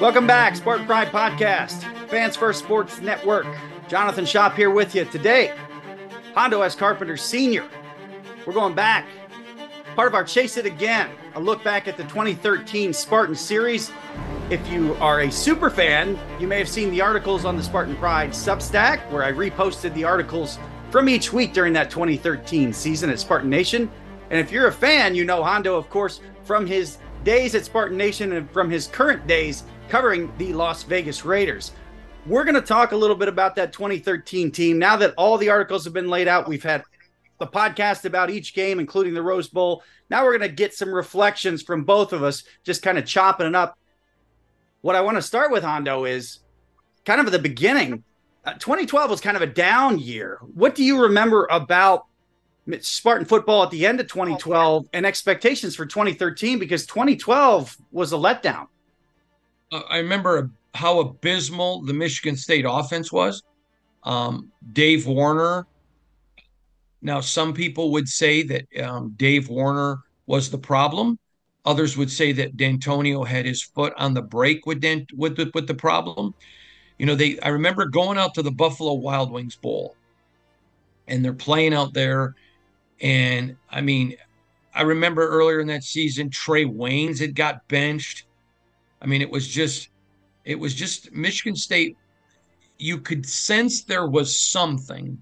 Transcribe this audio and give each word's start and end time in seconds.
Welcome 0.00 0.26
back, 0.26 0.56
Spartan 0.56 0.84
Pride 0.84 1.12
Podcast, 1.12 1.84
Fans 2.08 2.34
First 2.34 2.58
Sports 2.58 3.00
Network. 3.00 3.46
Jonathan 3.86 4.26
Shop 4.26 4.56
here 4.56 4.70
with 4.70 4.96
you 4.96 5.04
today. 5.04 5.54
Hondo 6.34 6.62
S. 6.62 6.74
Carpenter 6.74 7.16
Sr. 7.16 7.68
We're 8.44 8.52
going 8.52 8.74
back. 8.74 9.06
Part 9.94 10.08
of 10.08 10.14
our 10.14 10.24
Chase 10.24 10.56
It 10.56 10.66
Again, 10.66 11.08
a 11.36 11.40
look 11.40 11.62
back 11.62 11.86
at 11.86 11.96
the 11.96 12.02
2013 12.02 12.92
Spartan 12.92 13.36
Series. 13.36 13.92
If 14.50 14.68
you 14.68 14.94
are 14.94 15.20
a 15.20 15.30
super 15.30 15.70
fan, 15.70 16.18
you 16.40 16.48
may 16.48 16.58
have 16.58 16.68
seen 16.68 16.90
the 16.90 17.00
articles 17.00 17.44
on 17.44 17.56
the 17.56 17.62
Spartan 17.62 17.94
Pride 17.94 18.30
Substack, 18.30 19.08
where 19.12 19.22
I 19.22 19.30
reposted 19.30 19.94
the 19.94 20.02
articles 20.02 20.58
from 20.90 21.08
each 21.08 21.32
week 21.32 21.52
during 21.52 21.72
that 21.74 21.90
2013 21.90 22.72
season 22.72 23.08
at 23.08 23.20
Spartan 23.20 23.48
Nation. 23.48 23.88
And 24.30 24.40
if 24.40 24.50
you're 24.52 24.66
a 24.66 24.72
fan, 24.72 25.14
you 25.14 25.24
know 25.24 25.44
Hondo, 25.44 25.76
of 25.76 25.88
course, 25.88 26.20
from 26.48 26.66
his 26.66 26.96
days 27.24 27.54
at 27.54 27.66
Spartan 27.66 27.98
Nation 27.98 28.32
and 28.32 28.50
from 28.50 28.70
his 28.70 28.86
current 28.86 29.26
days 29.26 29.64
covering 29.90 30.32
the 30.38 30.54
Las 30.54 30.82
Vegas 30.82 31.22
Raiders. 31.22 31.72
We're 32.24 32.44
going 32.44 32.54
to 32.54 32.62
talk 32.62 32.92
a 32.92 32.96
little 32.96 33.14
bit 33.14 33.28
about 33.28 33.54
that 33.56 33.70
2013 33.70 34.50
team. 34.50 34.78
Now 34.78 34.96
that 34.96 35.12
all 35.18 35.36
the 35.36 35.50
articles 35.50 35.84
have 35.84 35.92
been 35.92 36.08
laid 36.08 36.26
out, 36.26 36.48
we've 36.48 36.62
had 36.62 36.84
the 37.38 37.46
podcast 37.46 38.06
about 38.06 38.30
each 38.30 38.54
game, 38.54 38.80
including 38.80 39.12
the 39.12 39.22
Rose 39.22 39.46
Bowl. 39.46 39.84
Now 40.08 40.24
we're 40.24 40.38
going 40.38 40.48
to 40.48 40.56
get 40.56 40.72
some 40.72 40.92
reflections 40.92 41.62
from 41.62 41.84
both 41.84 42.14
of 42.14 42.22
us, 42.22 42.44
just 42.64 42.80
kind 42.80 42.96
of 42.96 43.04
chopping 43.04 43.46
it 43.46 43.54
up. 43.54 43.78
What 44.80 44.96
I 44.96 45.02
want 45.02 45.18
to 45.18 45.22
start 45.22 45.52
with, 45.52 45.64
Hondo, 45.64 46.06
is 46.06 46.38
kind 47.04 47.20
of 47.20 47.26
at 47.26 47.32
the 47.32 47.38
beginning. 47.38 48.04
Uh, 48.46 48.54
2012 48.54 49.10
was 49.10 49.20
kind 49.20 49.36
of 49.36 49.42
a 49.42 49.46
down 49.46 49.98
year. 49.98 50.38
What 50.54 50.74
do 50.74 50.82
you 50.82 51.02
remember 51.02 51.46
about 51.50 52.06
Spartan 52.80 53.26
football 53.26 53.62
at 53.62 53.70
the 53.70 53.86
end 53.86 54.00
of 54.00 54.06
2012 54.08 54.88
and 54.92 55.06
expectations 55.06 55.74
for 55.74 55.86
2013? 55.86 56.58
Because 56.58 56.86
2012 56.86 57.76
was 57.92 58.12
a 58.12 58.16
letdown. 58.16 58.66
Uh, 59.72 59.82
I 59.88 59.98
remember 59.98 60.50
how 60.74 61.00
abysmal 61.00 61.82
the 61.82 61.94
Michigan 61.94 62.36
State 62.36 62.64
offense 62.68 63.12
was. 63.12 63.42
Um, 64.04 64.52
Dave 64.72 65.06
Warner. 65.06 65.66
Now, 67.00 67.20
some 67.20 67.52
people 67.52 67.92
would 67.92 68.08
say 68.08 68.42
that 68.42 68.66
um, 68.82 69.14
Dave 69.16 69.48
Warner 69.48 70.00
was 70.26 70.50
the 70.50 70.58
problem. 70.58 71.18
Others 71.64 71.96
would 71.96 72.10
say 72.10 72.32
that 72.32 72.56
Dantonio 72.56 73.26
had 73.26 73.44
his 73.44 73.62
foot 73.62 73.92
on 73.96 74.14
the 74.14 74.22
brake 74.22 74.66
with 74.66 74.80
Dan, 74.80 75.06
with 75.16 75.36
the, 75.36 75.50
with 75.54 75.66
the 75.66 75.74
problem. 75.74 76.34
You 76.98 77.06
know, 77.06 77.14
they. 77.14 77.38
I 77.40 77.48
remember 77.48 77.86
going 77.86 78.18
out 78.18 78.34
to 78.34 78.42
the 78.42 78.50
Buffalo 78.50 78.94
Wild 78.94 79.30
Wings 79.30 79.56
Bowl, 79.56 79.94
and 81.06 81.24
they're 81.24 81.32
playing 81.32 81.74
out 81.74 81.94
there, 81.94 82.34
and 83.00 83.56
I 83.70 83.80
mean, 83.80 84.16
I 84.74 84.82
remember 84.82 85.26
earlier 85.26 85.60
in 85.60 85.66
that 85.68 85.84
season, 85.84 86.30
Trae 86.30 86.66
Waynes 86.66 87.18
had 87.18 87.34
got 87.34 87.66
benched. 87.68 88.24
I 89.00 89.06
mean, 89.06 89.22
it 89.22 89.30
was 89.30 89.46
just 89.46 89.90
it 90.44 90.58
was 90.58 90.74
just 90.74 91.12
Michigan 91.12 91.56
State. 91.56 91.96
You 92.78 92.98
could 92.98 93.26
sense 93.26 93.82
there 93.82 94.06
was 94.06 94.40
something, 94.40 95.20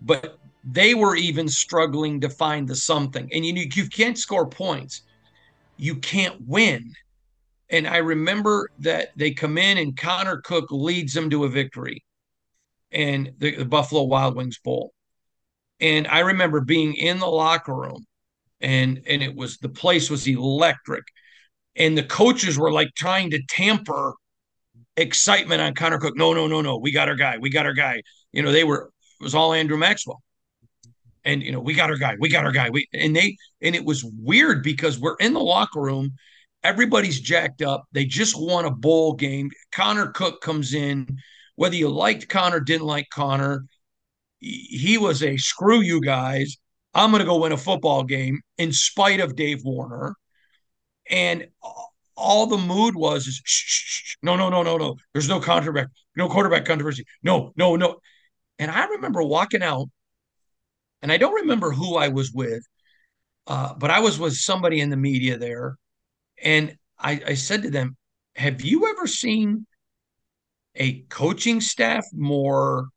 but 0.00 0.38
they 0.64 0.94
were 0.94 1.16
even 1.16 1.48
struggling 1.48 2.20
to 2.20 2.28
find 2.28 2.68
the 2.68 2.76
something. 2.76 3.28
And 3.32 3.44
you 3.44 3.68
you 3.74 3.88
can't 3.88 4.18
score 4.18 4.46
points, 4.46 5.02
you 5.76 5.96
can't 5.96 6.36
win. 6.46 6.92
And 7.70 7.88
I 7.88 7.98
remember 7.98 8.70
that 8.80 9.12
they 9.16 9.30
come 9.30 9.56
in 9.56 9.78
and 9.78 9.96
Connor 9.96 10.42
Cook 10.42 10.66
leads 10.70 11.14
them 11.14 11.30
to 11.30 11.44
a 11.44 11.48
victory, 11.48 12.04
and 12.90 13.32
the, 13.38 13.56
the 13.56 13.64
Buffalo 13.64 14.02
Wild 14.02 14.36
Wings 14.36 14.58
Bowl. 14.58 14.92
And 15.82 16.06
I 16.08 16.20
remember 16.20 16.62
being 16.62 16.94
in 16.94 17.18
the 17.18 17.26
locker 17.26 17.74
room, 17.74 18.06
and 18.62 19.02
and 19.06 19.22
it 19.22 19.34
was 19.34 19.58
the 19.58 19.68
place 19.68 20.08
was 20.08 20.26
electric 20.26 21.04
and 21.76 21.96
the 21.96 22.02
coaches 22.02 22.58
were 22.58 22.72
like 22.72 22.94
trying 22.94 23.30
to 23.30 23.42
tamper 23.48 24.14
excitement 24.96 25.60
on 25.60 25.74
Connor 25.74 25.98
Cook. 25.98 26.16
No, 26.16 26.32
no, 26.34 26.46
no, 26.46 26.60
no. 26.60 26.78
We 26.78 26.92
got 26.92 27.08
our 27.08 27.14
guy. 27.14 27.38
We 27.38 27.50
got 27.50 27.66
our 27.66 27.72
guy. 27.72 28.02
You 28.32 28.42
know, 28.42 28.52
they 28.52 28.64
were 28.64 28.90
it 29.20 29.24
was 29.24 29.34
all 29.34 29.52
Andrew 29.52 29.78
Maxwell. 29.78 30.22
And 31.24 31.42
you 31.42 31.52
know, 31.52 31.60
we 31.60 31.74
got 31.74 31.90
our 31.90 31.96
guy. 31.96 32.16
We 32.18 32.28
got 32.28 32.44
our 32.44 32.52
guy. 32.52 32.70
We 32.70 32.88
and 32.92 33.14
they 33.14 33.36
and 33.60 33.74
it 33.74 33.84
was 33.84 34.04
weird 34.04 34.62
because 34.62 34.98
we're 34.98 35.16
in 35.16 35.32
the 35.34 35.40
locker 35.40 35.80
room. 35.80 36.12
Everybody's 36.64 37.20
jacked 37.20 37.62
up. 37.62 37.84
They 37.92 38.04
just 38.04 38.34
won 38.38 38.64
a 38.64 38.70
bowl 38.70 39.14
game. 39.14 39.50
Connor 39.72 40.08
Cook 40.08 40.40
comes 40.40 40.74
in. 40.74 41.18
Whether 41.56 41.76
you 41.76 41.88
liked 41.88 42.28
Connor, 42.28 42.60
didn't 42.60 42.86
like 42.86 43.08
Connor, 43.12 43.66
he 44.42 44.98
was 44.98 45.22
a 45.22 45.36
screw 45.36 45.80
you 45.80 46.00
guys. 46.00 46.56
I'm 46.94 47.10
going 47.10 47.20
to 47.20 47.26
go 47.26 47.40
win 47.40 47.52
a 47.52 47.56
football 47.56 48.04
game 48.04 48.40
in 48.58 48.72
spite 48.72 49.20
of 49.20 49.36
Dave 49.36 49.62
Warner 49.64 50.14
and 51.10 51.48
all 52.16 52.46
the 52.46 52.58
mood 52.58 52.94
was 52.94 53.26
is 53.26 53.40
shh, 53.44 53.64
shh, 53.66 54.02
shh, 54.04 54.16
no, 54.22 54.36
no, 54.36 54.48
no, 54.48 54.62
no, 54.62 54.76
no. 54.76 54.96
There's 55.12 55.28
no 55.28 55.40
quarterback, 55.40 55.88
no 56.16 56.28
quarterback 56.28 56.64
controversy. 56.64 57.04
No, 57.22 57.52
no, 57.56 57.76
no. 57.76 57.96
And 58.58 58.70
I 58.70 58.86
remember 58.86 59.22
walking 59.22 59.62
out, 59.62 59.88
and 61.00 61.10
I 61.10 61.16
don't 61.16 61.34
remember 61.34 61.72
who 61.72 61.96
I 61.96 62.08
was 62.08 62.32
with, 62.32 62.62
uh, 63.46 63.74
but 63.74 63.90
I 63.90 64.00
was 64.00 64.18
with 64.18 64.34
somebody 64.34 64.80
in 64.80 64.90
the 64.90 64.96
media 64.96 65.36
there, 65.36 65.76
and 66.42 66.76
I, 66.98 67.20
I 67.26 67.34
said 67.34 67.62
to 67.62 67.70
them, 67.70 67.96
"Have 68.36 68.62
you 68.62 68.88
ever 68.88 69.06
seen 69.06 69.66
a 70.76 71.00
coaching 71.08 71.60
staff 71.60 72.06
more?" 72.12 72.88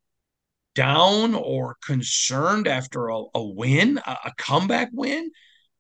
Down 0.76 1.34
or 1.34 1.78
concerned 1.84 2.68
after 2.68 3.08
a, 3.08 3.24
a 3.34 3.44
win, 3.44 4.00
a, 4.06 4.18
a 4.26 4.32
comeback 4.38 4.90
win. 4.94 5.32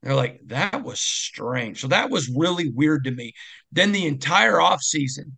They're 0.01 0.16
like, 0.16 0.39
that 0.47 0.83
was 0.83 1.00
strange. 1.00 1.81
So 1.81 1.88
that 1.88 2.09
was 2.09 2.29
really 2.29 2.69
weird 2.69 3.03
to 3.05 3.11
me. 3.11 3.34
Then 3.72 3.91
the 3.91 4.05
entire 4.05 4.53
offseason, 4.53 5.34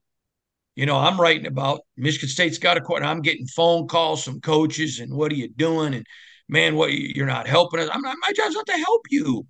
you 0.76 0.86
know, 0.86 0.98
I'm 0.98 1.20
writing 1.20 1.48
about 1.48 1.82
Michigan 1.96 2.30
State's 2.30 2.58
got 2.58 2.78
a 2.78 2.82
quit. 2.82 3.04
I'm 3.04 3.22
getting 3.22 3.48
phone 3.48 3.88
calls 3.88 4.24
from 4.24 4.42
coaches 4.42 5.00
and 5.00 5.14
what 5.14 5.32
are 5.32 5.36
you 5.36 5.50
doing? 5.50 5.94
And 5.94 6.06
man, 6.48 6.76
what 6.76 6.94
you're 6.94 7.26
not 7.26 7.48
helping 7.48 7.80
us. 7.80 7.90
I'm 7.92 8.02
not, 8.02 8.16
my 8.22 8.32
job's 8.34 8.56
not 8.56 8.68
to 8.68 8.74
help 8.74 9.02
you. 9.10 9.48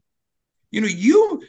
You 0.72 0.82
know, 0.82 0.88
you 0.88 1.42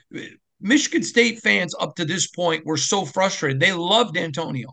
Michigan 0.60 1.02
State 1.02 1.40
fans 1.40 1.74
up 1.78 1.94
to 1.96 2.04
this 2.04 2.26
point 2.28 2.66
were 2.66 2.76
so 2.76 3.04
frustrated. 3.04 3.60
They 3.60 3.72
loved 3.72 4.16
Dantonio. 4.16 4.72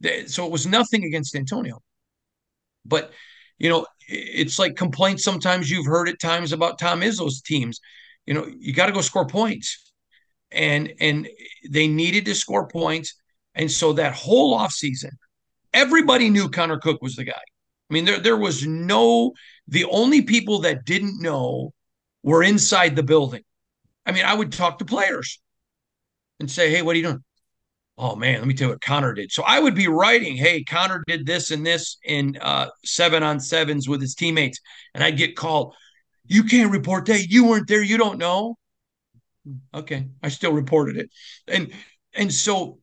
They, 0.00 0.26
so 0.26 0.46
it 0.46 0.52
was 0.52 0.66
nothing 0.66 1.04
against 1.04 1.34
Dantonio. 1.34 1.78
But 2.88 3.12
you 3.58 3.68
know, 3.68 3.86
it's 4.08 4.58
like 4.58 4.76
complaints 4.76 5.22
sometimes 5.22 5.70
you've 5.70 5.86
heard 5.86 6.08
at 6.08 6.20
times 6.20 6.52
about 6.52 6.78
Tom 6.78 7.00
Izzo's 7.00 7.42
teams. 7.42 7.80
You 8.26 8.34
know, 8.34 8.46
you 8.58 8.72
got 8.72 8.86
to 8.86 8.92
go 8.92 9.00
score 9.00 9.26
points. 9.26 9.92
And 10.50 10.94
and 10.98 11.28
they 11.68 11.88
needed 11.88 12.24
to 12.24 12.34
score 12.34 12.68
points. 12.68 13.14
And 13.54 13.70
so 13.70 13.92
that 13.94 14.14
whole 14.14 14.58
offseason, 14.58 15.10
everybody 15.74 16.30
knew 16.30 16.48
Connor 16.48 16.78
Cook 16.78 17.02
was 17.02 17.16
the 17.16 17.24
guy. 17.24 17.40
I 17.90 17.94
mean, 17.94 18.06
there 18.06 18.18
there 18.18 18.36
was 18.36 18.66
no 18.66 19.32
the 19.66 19.84
only 19.84 20.22
people 20.22 20.60
that 20.60 20.84
didn't 20.86 21.20
know 21.20 21.72
were 22.22 22.42
inside 22.42 22.96
the 22.96 23.02
building. 23.02 23.42
I 24.06 24.12
mean, 24.12 24.24
I 24.24 24.34
would 24.34 24.52
talk 24.52 24.78
to 24.78 24.84
players 24.86 25.38
and 26.40 26.50
say, 26.50 26.70
"Hey, 26.70 26.80
what 26.82 26.94
are 26.94 26.98
you 26.98 27.04
doing?" 27.04 27.24
Oh 27.98 28.14
man, 28.14 28.38
let 28.38 28.46
me 28.46 28.54
tell 28.54 28.68
you 28.68 28.74
what 28.74 28.80
Connor 28.80 29.12
did. 29.12 29.32
So 29.32 29.42
I 29.42 29.58
would 29.58 29.74
be 29.74 29.88
writing, 29.88 30.36
hey, 30.36 30.62
Connor 30.64 31.02
did 31.06 31.26
this 31.26 31.50
and 31.50 31.66
this 31.66 31.98
in 32.04 32.38
uh, 32.40 32.68
seven 32.84 33.22
on 33.22 33.40
sevens 33.40 33.88
with 33.88 34.00
his 34.00 34.14
teammates, 34.14 34.60
and 34.94 35.02
I'd 35.02 35.16
get 35.16 35.36
called. 35.36 35.74
You 36.26 36.44
can't 36.44 36.70
report 36.70 37.06
that. 37.06 37.26
You 37.28 37.46
weren't 37.46 37.68
there. 37.68 37.82
You 37.82 37.98
don't 37.98 38.18
know. 38.18 38.56
Okay, 39.74 40.08
I 40.22 40.28
still 40.28 40.52
reported 40.52 40.96
it, 40.96 41.10
and 41.46 41.72
and 42.14 42.32
so 42.32 42.78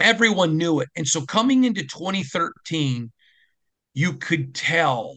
everyone 0.00 0.56
knew 0.56 0.80
it. 0.80 0.88
And 0.96 1.06
so 1.06 1.22
coming 1.22 1.64
into 1.64 1.82
2013, 1.82 3.10
you 3.94 4.14
could 4.14 4.54
tell 4.54 5.16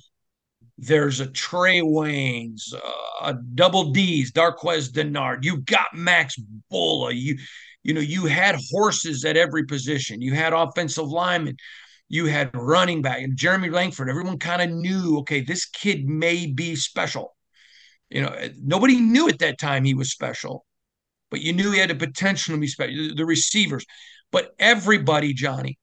there's 0.78 1.20
a 1.20 1.28
Trae 1.28 1.82
Waynes, 1.82 2.74
uh, 2.74 2.80
a 3.22 3.34
double 3.34 3.92
D's, 3.92 4.32
Darquez 4.32 4.92
Dennard. 4.92 5.44
You 5.44 5.58
got 5.62 5.88
Max 5.94 6.36
Bullough. 6.72 7.16
You 7.16 7.38
you 7.84 7.94
know, 7.94 8.02
you 8.02 8.26
had 8.26 8.60
horses 8.70 9.24
at 9.24 9.38
every 9.38 9.66
position. 9.66 10.22
You 10.22 10.34
had 10.34 10.52
offensive 10.52 11.08
linemen. 11.08 11.56
You 12.10 12.26
had 12.26 12.52
running 12.54 13.02
back 13.02 13.22
and 13.22 13.38
Jeremy 13.38 13.70
Langford. 13.70 14.10
Everyone 14.10 14.38
kind 14.40 14.62
of 14.62 14.70
knew, 14.70 15.20
okay, 15.20 15.40
this 15.40 15.66
kid 15.66 16.06
may 16.06 16.48
be 16.48 16.76
special. 16.76 17.36
You 18.10 18.24
know, 18.24 18.50
nobody 18.62 19.00
knew 19.00 19.30
at 19.30 19.40
that 19.40 19.58
time 19.58 19.86
he 19.86 19.94
was 19.94 20.12
special, 20.12 20.66
but 21.32 21.42
you 21.42 21.54
knew 21.54 21.72
he 21.72 21.80
had 21.80 21.90
the 21.90 21.96
potential 21.96 22.56
to 22.56 22.60
be 22.60 22.68
special. 22.68 23.16
The 23.16 23.26
receivers, 23.26 23.86
but 24.32 24.52
everybody, 24.60 25.34
Johnny, 25.34 25.78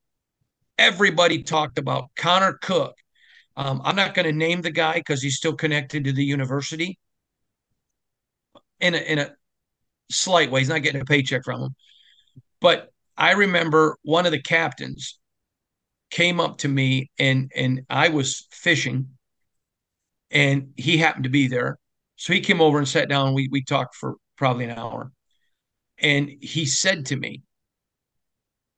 everybody 0.77 1.43
talked 1.43 1.79
about 1.79 2.09
Connor 2.15 2.53
Cook. 2.61 2.95
Um, 3.57 3.81
I'm 3.85 3.95
not 3.95 4.13
going 4.13 4.25
to 4.25 4.33
name 4.33 4.61
the 4.61 4.71
guy 4.71 4.95
because 4.95 5.21
he's 5.21 5.37
still 5.37 5.53
connected 5.53 6.03
to 6.03 6.11
the 6.11 6.23
university. 6.23 6.99
In 8.81 8.93
a, 8.93 8.97
in 8.97 9.19
a 9.19 9.31
slight 10.11 10.51
way, 10.51 10.59
he's 10.59 10.69
not 10.69 10.83
getting 10.83 11.01
a 11.01 11.05
paycheck 11.05 11.43
from 11.45 11.61
him. 11.61 11.75
But 12.59 12.91
I 13.17 13.31
remember 13.31 13.97
one 14.03 14.25
of 14.25 14.31
the 14.31 14.41
captains 14.41 15.19
came 16.09 16.39
up 16.39 16.59
to 16.59 16.67
me 16.67 17.09
and 17.17 17.51
and 17.55 17.81
I 17.89 18.09
was 18.09 18.47
fishing 18.51 19.09
and 20.31 20.73
he 20.77 20.97
happened 20.97 21.23
to 21.23 21.29
be 21.29 21.47
there. 21.47 21.77
So 22.17 22.33
he 22.33 22.41
came 22.41 22.61
over 22.61 22.77
and 22.77 22.87
sat 22.87 23.09
down. 23.09 23.33
we 23.33 23.47
we 23.51 23.63
talked 23.63 23.95
for 23.95 24.15
probably 24.37 24.65
an 24.65 24.77
hour. 24.77 25.11
And 25.99 26.29
he 26.41 26.65
said 26.65 27.05
to 27.07 27.15
me, 27.15 27.41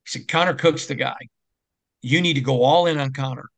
he 0.04 0.06
said, 0.06 0.28
Connor 0.28 0.54
Cook's 0.54 0.86
the 0.86 0.94
guy. 0.94 1.18
You 2.00 2.20
need 2.20 2.34
to 2.34 2.40
go 2.40 2.62
all 2.62 2.86
in 2.86 2.98
on 2.98 3.12
Connor. 3.12 3.48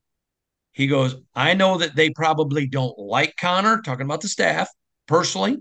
He 0.72 0.86
goes, 0.86 1.16
I 1.34 1.54
know 1.54 1.78
that 1.78 1.96
they 1.96 2.10
probably 2.10 2.66
don't 2.66 2.98
like 2.98 3.34
Connor, 3.40 3.82
talking 3.82 4.06
about 4.06 4.20
the 4.20 4.28
staff 4.28 4.68
personally. 5.06 5.58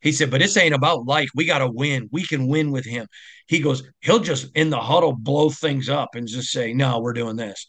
He 0.00 0.10
said, 0.10 0.30
but 0.32 0.40
this 0.40 0.56
ain't 0.56 0.74
about 0.74 1.06
like. 1.06 1.28
We 1.34 1.46
got 1.46 1.58
to 1.58 1.70
win. 1.70 2.08
We 2.10 2.26
can 2.26 2.48
win 2.48 2.72
with 2.72 2.84
him. 2.84 3.06
He 3.46 3.60
goes, 3.60 3.84
he'll 4.00 4.18
just 4.18 4.50
in 4.56 4.68
the 4.68 4.80
huddle 4.80 5.12
blow 5.12 5.48
things 5.48 5.88
up 5.88 6.16
and 6.16 6.26
just 6.26 6.50
say, 6.50 6.72
no, 6.72 6.98
we're 6.98 7.12
doing 7.12 7.36
this. 7.36 7.66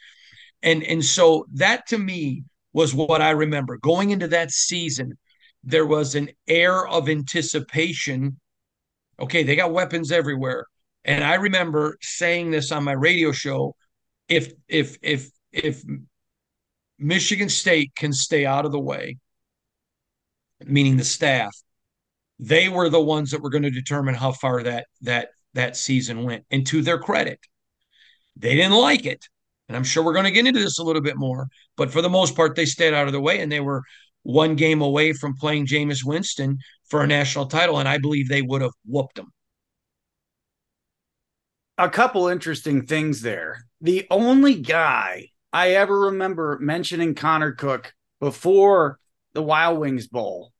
And 0.64 0.84
and 0.84 1.06
so 1.06 1.46
that 1.54 1.86
to 1.88 1.98
me 1.98 2.44
was 2.74 2.96
what 2.96 3.22
I 3.22 3.32
remember 3.32 3.78
going 3.78 4.10
into 4.10 4.28
that 4.30 4.50
season. 4.50 5.18
There 5.64 5.86
was 5.86 6.16
an 6.16 6.30
air 6.48 6.88
of 6.88 7.08
anticipation. 7.08 8.40
Okay, 9.20 9.44
they 9.44 9.56
got 9.56 9.72
weapons 9.72 10.12
everywhere. 10.12 10.66
And 11.06 11.24
I 11.24 11.36
remember 11.36 11.98
saying 12.02 12.50
this 12.50 12.72
on 12.72 12.84
my 12.84 12.94
radio 12.94 13.32
show. 13.32 13.76
If 14.28 14.54
if 14.68 14.98
if 15.04 15.30
if 15.52 15.84
Michigan 17.04 17.50
State 17.50 17.94
can 17.96 18.14
stay 18.14 18.46
out 18.46 18.66
of 18.66 18.72
the 18.72 18.80
way, 18.80 19.18
meaning 20.66 20.98
the 20.98 21.04
staff, 21.04 21.56
they 22.40 22.70
were 22.70 22.90
the 22.90 23.02
ones 23.02 23.32
that 23.32 23.42
were 23.42 23.50
going 23.50 23.64
to 23.64 23.70
determine 23.70 24.16
how 24.16 24.32
far 24.32 24.64
that 24.64 24.88
that 25.02 25.30
that 25.54 25.78
season 25.78 26.24
went. 26.24 26.46
And 26.50 26.66
to 26.68 26.82
their 26.82 26.98
credit, 26.98 27.40
they 28.36 28.56
didn't 28.56 28.78
like 28.78 29.06
it. 29.06 29.28
And 29.68 29.78
I'm 29.78 29.84
sure 29.84 30.04
we're 30.04 30.14
going 30.14 30.26
to 30.26 30.32
get 30.32 30.46
into 30.46 30.60
this 30.60 30.80
a 30.80 30.84
little 30.84 31.02
bit 31.02 31.18
more. 31.18 31.48
But 31.78 31.92
for 31.92 32.02
the 32.02 32.10
most 32.10 32.36
part, 32.36 32.56
they 32.56 32.66
stayed 32.66 32.94
out 32.94 33.08
of 33.08 33.14
the 33.14 33.22
way 33.22 33.40
and 33.40 33.52
they 33.52 33.60
were 33.60 33.84
one 34.24 34.56
game 34.56 34.82
away 34.82 35.14
from 35.14 35.36
playing 35.36 35.68
Jameis 35.68 36.04
Winston 36.04 36.58
for 36.90 37.02
a 37.02 37.08
national 37.08 37.48
title. 37.48 37.80
And 37.80 37.88
I 37.88 37.98
believe 37.98 38.28
they 38.28 38.42
would 38.42 38.62
have 38.62 38.74
whooped 38.86 39.16
them. 39.16 39.32
A 41.78 41.90
couple 41.90 42.28
interesting 42.28 42.86
things 42.86 43.22
there. 43.22 43.66
The 43.82 44.06
only 44.10 44.56
guy 44.56 45.30
I 45.54 45.76
ever 45.76 46.08
remember 46.08 46.58
mentioning 46.60 47.14
Connor 47.14 47.52
Cook 47.52 47.94
before 48.20 48.98
the 49.34 49.44
Wild 49.44 49.80
Wings 49.80 50.08
Bowl 50.08 50.52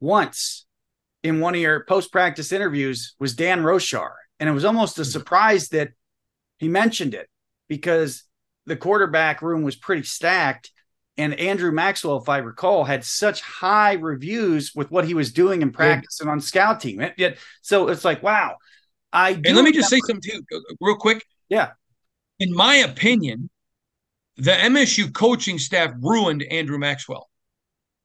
once 0.00 0.66
in 1.22 1.40
one 1.40 1.54
of 1.54 1.60
your 1.60 1.84
post 1.84 2.12
practice 2.12 2.52
interviews 2.52 3.14
was 3.18 3.34
Dan 3.34 3.62
Roushar. 3.62 4.10
And 4.38 4.48
it 4.48 4.52
was 4.52 4.66
almost 4.66 4.98
a 4.98 5.02
mm-hmm. 5.02 5.10
surprise 5.10 5.68
that 5.70 5.90
he 6.58 6.68
mentioned 6.68 7.14
it 7.14 7.28
because 7.68 8.24
the 8.66 8.76
quarterback 8.76 9.40
room 9.40 9.62
was 9.62 9.76
pretty 9.76 10.02
stacked. 10.02 10.70
And 11.16 11.34
Andrew 11.34 11.72
Maxwell, 11.72 12.16
if 12.16 12.28
I 12.28 12.38
recall, 12.38 12.84
had 12.84 13.04
such 13.04 13.40
high 13.40 13.94
reviews 13.94 14.72
with 14.74 14.90
what 14.90 15.06
he 15.06 15.14
was 15.14 15.32
doing 15.32 15.62
in 15.62 15.70
practice 15.70 16.20
and 16.20 16.28
on 16.28 16.40
scout 16.40 16.80
team. 16.80 17.00
It, 17.00 17.14
it, 17.18 17.38
so 17.60 17.88
it's 17.88 18.04
like, 18.04 18.22
wow. 18.22 18.56
I 19.12 19.32
and 19.32 19.54
let 19.54 19.64
me 19.64 19.72
just 19.72 19.90
say 19.90 20.00
something 20.06 20.22
too, 20.22 20.42
real 20.80 20.96
quick. 20.96 21.24
Yeah. 21.48 21.72
In 22.38 22.54
my 22.54 22.76
opinion, 22.76 23.50
the 24.36 24.52
MSU 24.52 25.12
coaching 25.12 25.58
staff 25.58 25.92
ruined 26.00 26.42
Andrew 26.44 26.78
Maxwell. 26.78 27.28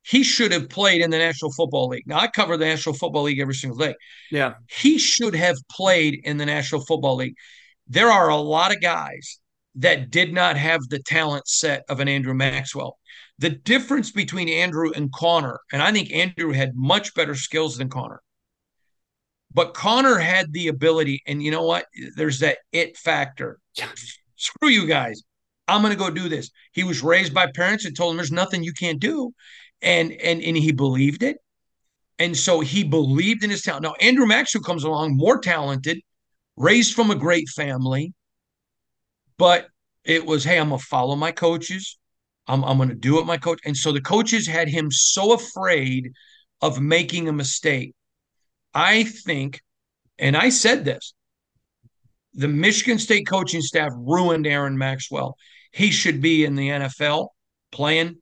He 0.04 0.24
should 0.24 0.52
have 0.54 0.70
played 0.70 1.02
in 1.02 1.10
the 1.10 1.18
National 1.18 1.52
Football 1.52 1.90
League. 1.90 2.08
Now 2.08 2.20
I 2.20 2.28
cover 2.28 2.56
the 2.56 2.66
National 2.66 2.96
Football 2.96 3.24
League 3.24 3.40
every 3.40 3.56
single 3.56 3.78
day. 3.78 3.96
Yeah. 4.32 4.54
He 4.70 4.98
should 4.98 5.36
have 5.36 5.58
played 5.70 6.22
in 6.24 6.38
the 6.38 6.46
National 6.46 6.86
Football 6.86 7.18
League. 7.18 7.36
There 7.88 8.10
are 8.10 8.30
a 8.30 8.38
lot 8.38 8.74
of 8.74 8.82
guys 8.82 9.40
that 9.76 10.10
did 10.10 10.34
not 10.34 10.58
have 10.58 10.82
the 10.90 11.00
talent 11.00 11.48
set 11.48 11.84
of 11.90 12.00
an 12.00 12.08
Andrew 12.08 12.34
Maxwell. 12.34 12.98
The 13.40 13.50
difference 13.50 14.12
between 14.12 14.50
Andrew 14.50 14.92
and 14.96 15.12
Connor, 15.12 15.60
and 15.72 15.82
I 15.82 15.92
think 15.92 16.12
Andrew 16.12 16.52
had 16.52 16.76
much 16.76 17.14
better 17.14 17.36
skills 17.36 17.78
than 17.78 17.90
Connor. 17.90 18.22
But 19.54 19.74
Connor 19.74 20.18
had 20.18 20.52
the 20.54 20.70
ability, 20.70 21.22
and 21.28 21.42
you 21.44 21.52
know 21.52 21.64
what? 21.64 21.86
There's 22.16 22.40
that 22.40 22.60
it 22.72 22.98
factor. 22.98 23.60
Screw 24.36 24.70
you 24.70 24.88
guys. 24.88 25.22
I'm 25.68 25.82
going 25.82 25.94
to 25.94 26.00
go 26.00 26.10
do 26.10 26.30
this. 26.30 26.50
He 26.72 26.84
was 26.84 27.04
raised 27.04 27.34
by 27.34 27.48
parents 27.54 27.86
and 27.86 27.96
told 27.96 28.12
him 28.12 28.18
there's 28.18 28.32
nothing 28.32 28.64
you 28.64 28.74
can't 28.74 29.00
do. 29.00 29.34
And 29.82 30.12
and 30.12 30.42
and 30.42 30.58
he 30.58 30.72
believed 30.72 31.22
it. 31.22 31.38
And 32.20 32.36
so 32.36 32.62
he 32.62 32.84
believed 32.84 33.44
in 33.44 33.50
his 33.50 33.62
talent. 33.62 33.84
Now, 33.84 33.94
Andrew 34.02 34.26
Maxwell 34.26 34.64
comes 34.64 34.84
along, 34.84 35.16
more 35.16 35.40
talented, 35.40 36.00
raised 36.56 36.96
from 36.96 37.12
a 37.12 37.16
great 37.16 37.48
family, 37.50 38.14
but 39.38 39.68
it 40.04 40.26
was, 40.26 40.44
hey, 40.44 40.58
I'm 40.58 40.70
gonna 40.70 40.80
follow 40.80 41.16
my 41.16 41.32
coaches. 41.32 42.00
I'm, 42.48 42.64
I'm 42.64 42.78
gonna 42.80 42.96
do 42.96 43.16
what 43.16 43.28
my 43.28 43.38
coach. 43.38 43.60
And 43.66 43.78
so 43.78 43.92
the 43.92 44.02
coaches 44.02 44.48
had 44.48 44.68
him 44.68 44.90
so 44.90 45.34
afraid 45.34 46.12
of 46.62 46.82
making 46.82 47.28
a 47.28 47.34
mistake. 47.34 47.94
I 48.74 49.04
think, 49.04 49.62
and 50.18 50.36
I 50.36 50.50
said 50.50 50.86
this, 50.86 51.14
the 52.34 52.48
Michigan 52.48 53.00
State 53.00 53.28
coaching 53.28 53.62
staff 53.62 53.92
ruined 53.96 54.48
Aaron 54.48 54.78
Maxwell. 54.78 55.36
He 55.78 55.92
should 55.92 56.22
be 56.22 56.44
in 56.44 56.56
the 56.56 56.70
NFL 56.70 57.28
playing. 57.72 58.18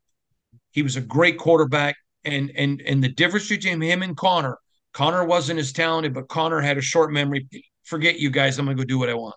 He 0.72 0.84
was 0.84 0.98
a 0.98 1.02
great 1.02 1.38
quarterback. 1.38 1.96
And 2.26 2.52
and 2.54 2.82
and 2.82 3.02
the 3.02 3.08
difference 3.08 3.48
between 3.48 3.80
him 3.80 4.04
and 4.04 4.18
Connor, 4.18 4.58
Connor 4.92 5.24
wasn't 5.24 5.60
as 5.60 5.72
talented, 5.72 6.14
but 6.14 6.28
Connor 6.28 6.60
had 6.60 6.78
a 6.78 6.82
short 6.82 7.14
memory. 7.14 7.48
Forget 7.84 8.20
you 8.20 8.30
guys. 8.30 8.60
I'm 8.60 8.66
gonna 8.66 8.76
go 8.76 8.84
do 8.84 9.00
what 9.00 9.10
I 9.10 9.14
want. 9.14 9.36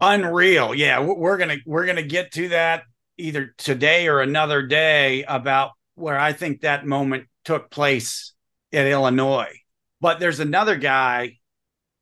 Unreal. 0.00 0.74
Yeah, 0.74 1.00
we're 1.00 1.38
gonna 1.38 1.56
we're 1.64 1.86
gonna 1.86 2.02
get 2.02 2.32
to 2.32 2.48
that 2.48 2.82
either 3.16 3.54
today 3.56 4.08
or 4.08 4.20
another 4.20 4.66
day 4.66 5.24
about 5.24 5.70
where 5.94 6.18
I 6.18 6.34
think 6.34 6.60
that 6.60 6.84
moment 6.84 7.28
took 7.44 7.70
place 7.70 8.34
at 8.74 8.86
Illinois. 8.86 9.54
But 10.02 10.20
there's 10.20 10.40
another 10.40 10.76
guy 10.76 11.38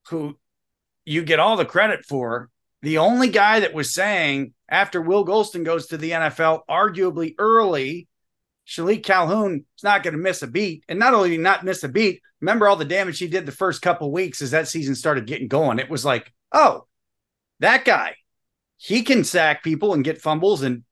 who 0.08 0.36
you 1.04 1.22
get 1.22 1.38
all 1.38 1.56
the 1.56 1.64
credit 1.64 2.04
for. 2.04 2.48
The 2.82 2.98
only 2.98 3.28
guy 3.28 3.60
that 3.60 3.74
was 3.74 3.92
saying 3.92 4.54
after 4.68 5.02
Will 5.02 5.26
Gholston 5.26 5.64
goes 5.64 5.88
to 5.88 5.98
the 5.98 6.12
NFL, 6.12 6.60
arguably 6.68 7.34
early, 7.38 8.08
Shilique 8.66 9.04
Calhoun 9.04 9.64
is 9.76 9.84
not 9.84 10.02
going 10.02 10.14
to 10.14 10.20
miss 10.20 10.42
a 10.42 10.46
beat. 10.46 10.84
And 10.88 10.98
not 10.98 11.12
only 11.12 11.36
not 11.36 11.64
miss 11.64 11.84
a 11.84 11.88
beat, 11.88 12.20
remember 12.40 12.68
all 12.68 12.76
the 12.76 12.84
damage 12.84 13.18
he 13.18 13.28
did 13.28 13.44
the 13.44 13.52
first 13.52 13.82
couple 13.82 14.12
weeks 14.12 14.40
as 14.40 14.52
that 14.52 14.68
season 14.68 14.94
started 14.94 15.26
getting 15.26 15.48
going. 15.48 15.78
It 15.78 15.90
was 15.90 16.04
like, 16.04 16.32
oh, 16.52 16.86
that 17.58 17.84
guy, 17.84 18.14
he 18.76 19.02
can 19.02 19.24
sack 19.24 19.62
people 19.62 19.92
and 19.92 20.04
get 20.04 20.22
fumbles 20.22 20.62
and 20.62 20.84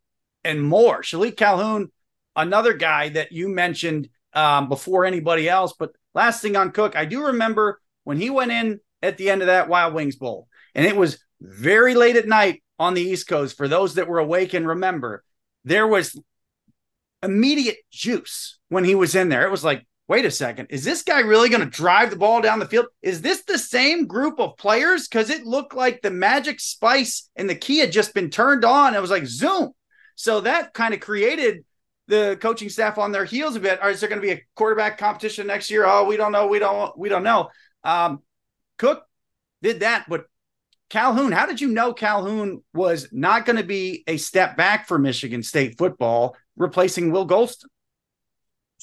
and 0.44 0.62
more. 0.62 1.02
Shilique 1.02 1.36
Calhoun, 1.36 1.90
another 2.36 2.74
guy 2.74 3.08
that 3.10 3.32
you 3.32 3.48
mentioned 3.48 4.08
um, 4.34 4.68
before 4.68 5.04
anybody 5.04 5.48
else. 5.48 5.74
But 5.78 5.92
last 6.14 6.42
thing 6.42 6.56
on 6.56 6.70
Cook, 6.72 6.96
I 6.96 7.04
do 7.04 7.26
remember 7.26 7.80
when 8.04 8.18
he 8.18 8.30
went 8.30 8.52
in 8.52 8.80
at 9.02 9.16
the 9.16 9.30
end 9.30 9.42
of 9.42 9.46
that 9.46 9.68
Wild 9.68 9.94
Wings 9.94 10.16
Bowl, 10.16 10.48
and 10.74 10.86
it 10.86 10.96
was 10.96 11.18
very 11.40 11.94
late 11.94 12.16
at 12.16 12.28
night 12.28 12.62
on 12.78 12.94
the 12.94 13.02
East 13.02 13.28
Coast. 13.28 13.56
For 13.56 13.68
those 13.68 13.94
that 13.94 14.08
were 14.08 14.18
awake 14.18 14.54
and 14.54 14.66
remember, 14.66 15.22
there 15.64 15.86
was 15.86 16.18
immediate 17.22 17.78
juice 17.90 18.58
when 18.68 18.84
he 18.84 18.94
was 18.94 19.14
in 19.14 19.28
there. 19.28 19.46
It 19.46 19.50
was 19.50 19.64
like, 19.64 19.86
wait 20.08 20.24
a 20.24 20.30
second, 20.30 20.68
is 20.70 20.84
this 20.84 21.02
guy 21.02 21.20
really 21.20 21.50
going 21.50 21.60
to 21.60 21.66
drive 21.66 22.10
the 22.10 22.16
ball 22.16 22.40
down 22.40 22.58
the 22.58 22.66
field? 22.66 22.86
Is 23.02 23.20
this 23.20 23.42
the 23.42 23.58
same 23.58 24.06
group 24.06 24.40
of 24.40 24.56
players? 24.56 25.06
Because 25.06 25.28
it 25.28 25.44
looked 25.44 25.74
like 25.74 26.00
the 26.00 26.10
magic 26.10 26.60
spice 26.60 27.28
and 27.36 27.48
the 27.48 27.54
key 27.54 27.78
had 27.78 27.92
just 27.92 28.14
been 28.14 28.30
turned 28.30 28.64
on. 28.64 28.94
It 28.94 29.02
was 29.02 29.10
like 29.10 29.26
zoom. 29.26 29.72
So 30.14 30.40
that 30.40 30.72
kind 30.72 30.94
of 30.94 31.00
created 31.00 31.64
the 32.08 32.38
coaching 32.40 32.70
staff 32.70 32.96
on 32.96 33.12
their 33.12 33.26
heels 33.26 33.54
a 33.54 33.60
bit. 33.60 33.80
Or 33.82 33.90
is 33.90 34.00
there 34.00 34.08
going 34.08 34.20
to 34.20 34.26
be 34.26 34.32
a 34.32 34.42
quarterback 34.56 34.96
competition 34.96 35.46
next 35.46 35.70
year? 35.70 35.84
Oh, 35.86 36.04
we 36.04 36.16
don't 36.16 36.32
know. 36.32 36.46
We 36.46 36.58
don't. 36.58 36.98
We 36.98 37.08
don't 37.08 37.22
know. 37.22 37.50
Um, 37.84 38.22
Cook 38.78 39.04
did 39.62 39.80
that, 39.80 40.06
but 40.08 40.24
Calhoun, 40.90 41.32
how 41.32 41.46
did 41.46 41.60
you 41.60 41.68
know 41.68 41.92
Calhoun 41.92 42.62
was 42.72 43.08
not 43.12 43.44
going 43.44 43.56
to 43.56 43.64
be 43.64 44.04
a 44.06 44.16
step 44.16 44.56
back 44.56 44.88
for 44.88 44.98
Michigan 44.98 45.42
State 45.42 45.76
football, 45.76 46.36
replacing 46.56 47.12
Will 47.12 47.26
Gholston? 47.26 47.66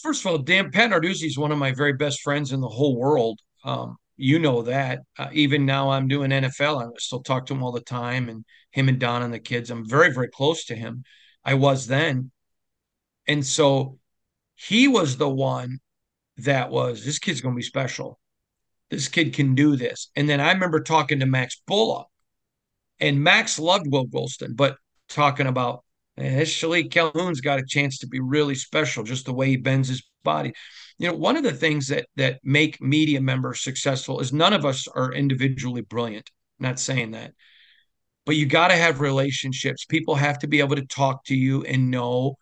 First 0.02 0.24
of 0.26 0.32
all, 0.32 0.38
Dan 0.38 0.72
Pat 0.72 0.92
Narduzzi 0.92 1.26
is 1.26 1.38
one 1.38 1.52
of 1.52 1.58
my 1.58 1.72
very 1.72 1.94
best 1.94 2.22
friends 2.22 2.52
in 2.52 2.62
the 2.62 2.68
whole 2.68 2.96
world. 2.96 3.40
Um, 3.64 3.98
you 4.18 4.40
know 4.40 4.62
that. 4.64 5.00
Uh, 5.18 5.30
even 5.34 5.66
now, 5.66 5.90
I'm 5.90 6.08
doing 6.08 6.32
NFL. 6.32 6.84
I 6.84 6.90
still 6.98 7.24
talk 7.24 7.48
to 7.48 7.54
him 7.54 7.64
all 7.64 7.72
the 7.72 7.82
time, 7.82 8.30
and 8.30 8.46
him 8.72 8.88
and 8.88 9.00
Don 9.00 9.24
and 9.24 9.34
the 9.34 9.40
kids. 9.40 9.72
I'm 9.72 9.88
very, 9.88 10.14
very 10.14 10.30
close 10.30 10.66
to 10.66 10.76
him. 10.76 11.04
I 11.44 11.56
was 11.56 11.88
then, 11.88 12.32
and 13.28 13.46
so 13.46 13.98
he 14.56 14.88
was 14.88 15.18
the 15.18 15.30
one 15.30 15.80
that 16.38 16.70
was 16.70 17.04
this 17.04 17.20
kid's 17.20 17.42
going 17.42 17.56
to 17.56 17.58
be 17.60 17.64
special. 17.64 18.20
This 18.90 19.08
kid 19.08 19.34
can 19.34 19.56
do 19.56 19.76
this. 19.76 20.10
And 20.16 20.30
then 20.30 20.40
I 20.40 20.52
remember 20.52 20.80
talking 20.80 21.20
to 21.20 21.26
Max 21.26 21.62
Bullough, 21.68 22.06
and 23.00 23.24
Max 23.24 23.60
loved 23.60 23.88
Will 23.90 24.08
Gholston, 24.08 24.56
but 24.56 24.78
talking 25.10 25.48
about 25.48 25.84
this 26.18 26.50
Shilique 26.50 26.92
Calhoun's 26.92 27.42
got 27.42 27.60
a 27.60 27.66
chance 27.68 28.00
to 28.00 28.08
be 28.08 28.20
really 28.20 28.56
special, 28.56 29.04
just 29.04 29.26
the 29.26 29.34
way 29.34 29.50
he 29.50 29.58
bends 29.58 29.90
his 29.90 30.04
body. 30.24 30.54
You 30.98 31.10
know, 31.10 31.16
one 31.16 31.36
of 31.36 31.44
the 31.44 31.52
things 31.52 31.88
that 31.88 32.08
that 32.16 32.40
make 32.44 32.82
media 32.82 33.20
members 33.20 33.62
successful 33.62 34.20
is 34.20 34.32
none 34.32 34.54
of 34.54 34.66
us 34.66 34.88
are 34.88 35.12
individually 35.12 35.82
brilliant. 35.82 36.30
I'm 36.60 36.68
not 36.68 36.80
saying 36.80 37.12
that, 37.12 37.34
but 38.26 38.38
you 38.38 38.46
got 38.46 38.70
to 38.70 38.76
have 38.76 39.02
relationships. 39.02 39.86
People 39.86 40.16
have 40.16 40.40
to 40.40 40.48
be 40.48 40.60
able 40.60 40.78
to 40.78 40.86
talk 40.86 41.26
to 41.26 41.36
you 41.36 41.64
and 41.64 41.92
know 41.92 42.38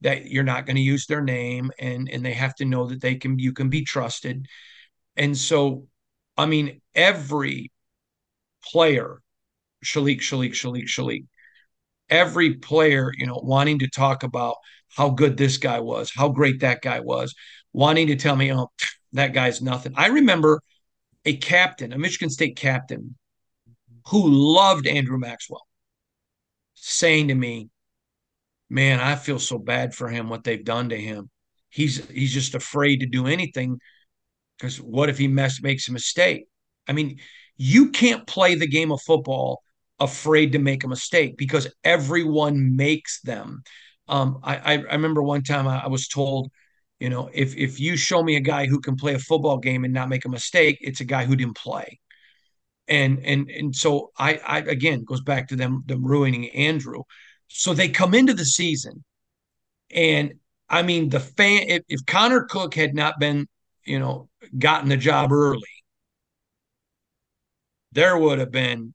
that 0.00 0.26
you're 0.26 0.42
not 0.42 0.66
going 0.66 0.76
to 0.76 0.82
use 0.82 1.06
their 1.06 1.22
name, 1.22 1.70
and 1.78 2.08
and 2.10 2.24
they 2.24 2.34
have 2.34 2.56
to 2.56 2.64
know 2.64 2.86
that 2.86 3.00
they 3.00 3.14
can 3.14 3.38
you 3.38 3.52
can 3.52 3.68
be 3.68 3.84
trusted. 3.84 4.46
And 5.16 5.36
so, 5.36 5.86
I 6.36 6.46
mean, 6.46 6.80
every 6.94 7.70
player, 8.64 9.20
Shalik, 9.84 10.20
Shalik, 10.20 10.52
Shalik, 10.52 10.86
Shalik, 10.86 11.24
every 12.08 12.54
player, 12.54 13.12
you 13.16 13.26
know, 13.26 13.40
wanting 13.42 13.80
to 13.80 13.88
talk 13.88 14.22
about 14.22 14.56
how 14.88 15.10
good 15.10 15.36
this 15.36 15.56
guy 15.56 15.80
was, 15.80 16.12
how 16.14 16.28
great 16.28 16.60
that 16.60 16.82
guy 16.82 17.00
was, 17.00 17.34
wanting 17.72 18.08
to 18.08 18.16
tell 18.16 18.36
me, 18.36 18.52
oh, 18.52 18.70
that 19.12 19.32
guy's 19.32 19.60
nothing. 19.62 19.92
I 19.96 20.08
remember 20.08 20.60
a 21.24 21.36
captain, 21.36 21.92
a 21.92 21.98
Michigan 21.98 22.30
State 22.30 22.56
captain, 22.56 23.16
who 24.08 24.28
loved 24.28 24.86
Andrew 24.86 25.18
Maxwell, 25.18 25.66
saying 26.74 27.28
to 27.28 27.34
me, 27.34 27.68
"Man, 28.68 28.98
I 29.00 29.14
feel 29.14 29.38
so 29.38 29.58
bad 29.58 29.94
for 29.94 30.08
him. 30.08 30.28
What 30.28 30.44
they've 30.44 30.64
done 30.64 30.88
to 30.88 31.00
him. 31.00 31.30
He's 31.68 32.04
he's 32.08 32.34
just 32.34 32.54
afraid 32.54 33.00
to 33.00 33.06
do 33.06 33.26
anything 33.26 33.78
because 34.62 34.80
what 34.80 35.08
if 35.08 35.18
he 35.18 35.26
mess, 35.26 35.60
makes 35.60 35.88
a 35.88 35.92
mistake? 35.92 36.46
I 36.86 36.92
mean, 36.92 37.18
you 37.56 37.90
can't 37.90 38.24
play 38.28 38.54
the 38.54 38.68
game 38.68 38.92
of 38.92 39.02
football 39.02 39.60
afraid 39.98 40.52
to 40.52 40.60
make 40.60 40.84
a 40.84 40.88
mistake 40.88 41.36
because 41.36 41.66
everyone 41.82 42.76
makes 42.76 43.20
them. 43.22 43.64
Um, 44.06 44.38
I, 44.44 44.56
I 44.56 44.74
remember 44.74 45.20
one 45.20 45.42
time 45.42 45.66
I, 45.66 45.82
I 45.84 45.88
was 45.88 46.06
told 46.06 46.50
you 47.00 47.10
know, 47.10 47.28
if 47.34 47.56
if 47.56 47.80
you 47.80 47.96
show 47.96 48.22
me 48.22 48.36
a 48.36 48.40
guy 48.40 48.66
who 48.66 48.78
can 48.78 48.94
play 48.94 49.14
a 49.14 49.18
football 49.18 49.58
game 49.58 49.82
and 49.82 49.92
not 49.92 50.08
make 50.08 50.24
a 50.24 50.28
mistake, 50.28 50.78
it's 50.80 51.00
a 51.00 51.04
guy 51.04 51.24
who 51.24 51.34
didn't 51.34 51.56
play. 51.56 51.98
And 52.86 53.18
and 53.24 53.50
and 53.50 53.74
so 53.74 54.12
I 54.16 54.40
I 54.46 54.58
again 54.58 55.02
goes 55.02 55.20
back 55.20 55.48
to 55.48 55.56
them 55.56 55.82
them 55.86 56.06
ruining 56.06 56.50
Andrew. 56.50 57.02
So 57.48 57.74
they 57.74 57.88
come 57.88 58.14
into 58.14 58.34
the 58.34 58.44
season, 58.44 59.02
and 59.90 60.34
I 60.68 60.82
mean 60.82 61.08
the 61.08 61.18
fan. 61.18 61.64
If, 61.66 61.82
if 61.88 62.06
Connor 62.06 62.44
Cook 62.44 62.74
had 62.74 62.94
not 62.94 63.18
been, 63.18 63.48
you 63.84 63.98
know, 63.98 64.28
gotten 64.58 64.88
the 64.88 64.96
job 64.96 65.32
early, 65.32 65.62
there 67.92 68.16
would 68.16 68.38
have 68.38 68.50
been 68.50 68.94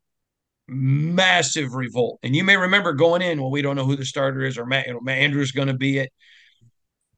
massive 0.68 1.74
revolt. 1.74 2.20
And 2.24 2.36
you 2.36 2.44
may 2.44 2.58
remember 2.58 2.94
going 2.94 3.22
in, 3.22 3.40
well, 3.40 3.52
we 3.52 3.62
don't 3.62 3.76
know 3.76 3.86
who 3.86 3.96
the 3.96 4.06
starter 4.06 4.44
is, 4.44 4.58
or 4.58 4.66
Matt, 4.66 4.88
you 4.88 4.94
know, 4.94 5.12
Andrews 5.12 5.52
going 5.52 5.70
to 5.70 5.74
be 5.74 6.00
it. 6.00 6.12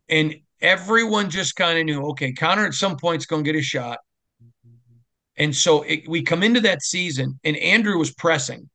And 0.07 0.35
everyone 0.61 1.29
just 1.29 1.55
kind 1.55 1.79
of 1.79 1.85
knew, 1.85 2.09
okay, 2.09 2.33
Connor 2.33 2.65
at 2.65 2.73
some 2.73 2.97
point 2.97 3.21
is 3.21 3.25
going 3.25 3.43
to 3.43 3.51
get 3.51 3.59
a 3.59 3.63
shot. 3.63 3.99
And 5.37 5.55
so 5.55 5.83
it, 5.83 6.07
we 6.07 6.21
come 6.21 6.43
into 6.43 6.59
that 6.61 6.81
season, 6.81 7.39
and 7.43 7.55
Andrew 7.57 7.97
was 7.97 8.13
pressing. 8.13 8.69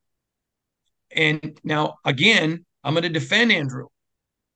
And 1.15 1.61
now, 1.63 1.97
again, 2.05 2.65
I'm 2.83 2.95
going 2.95 3.03
to 3.03 3.11
defend 3.11 3.53
Andrew 3.53 3.87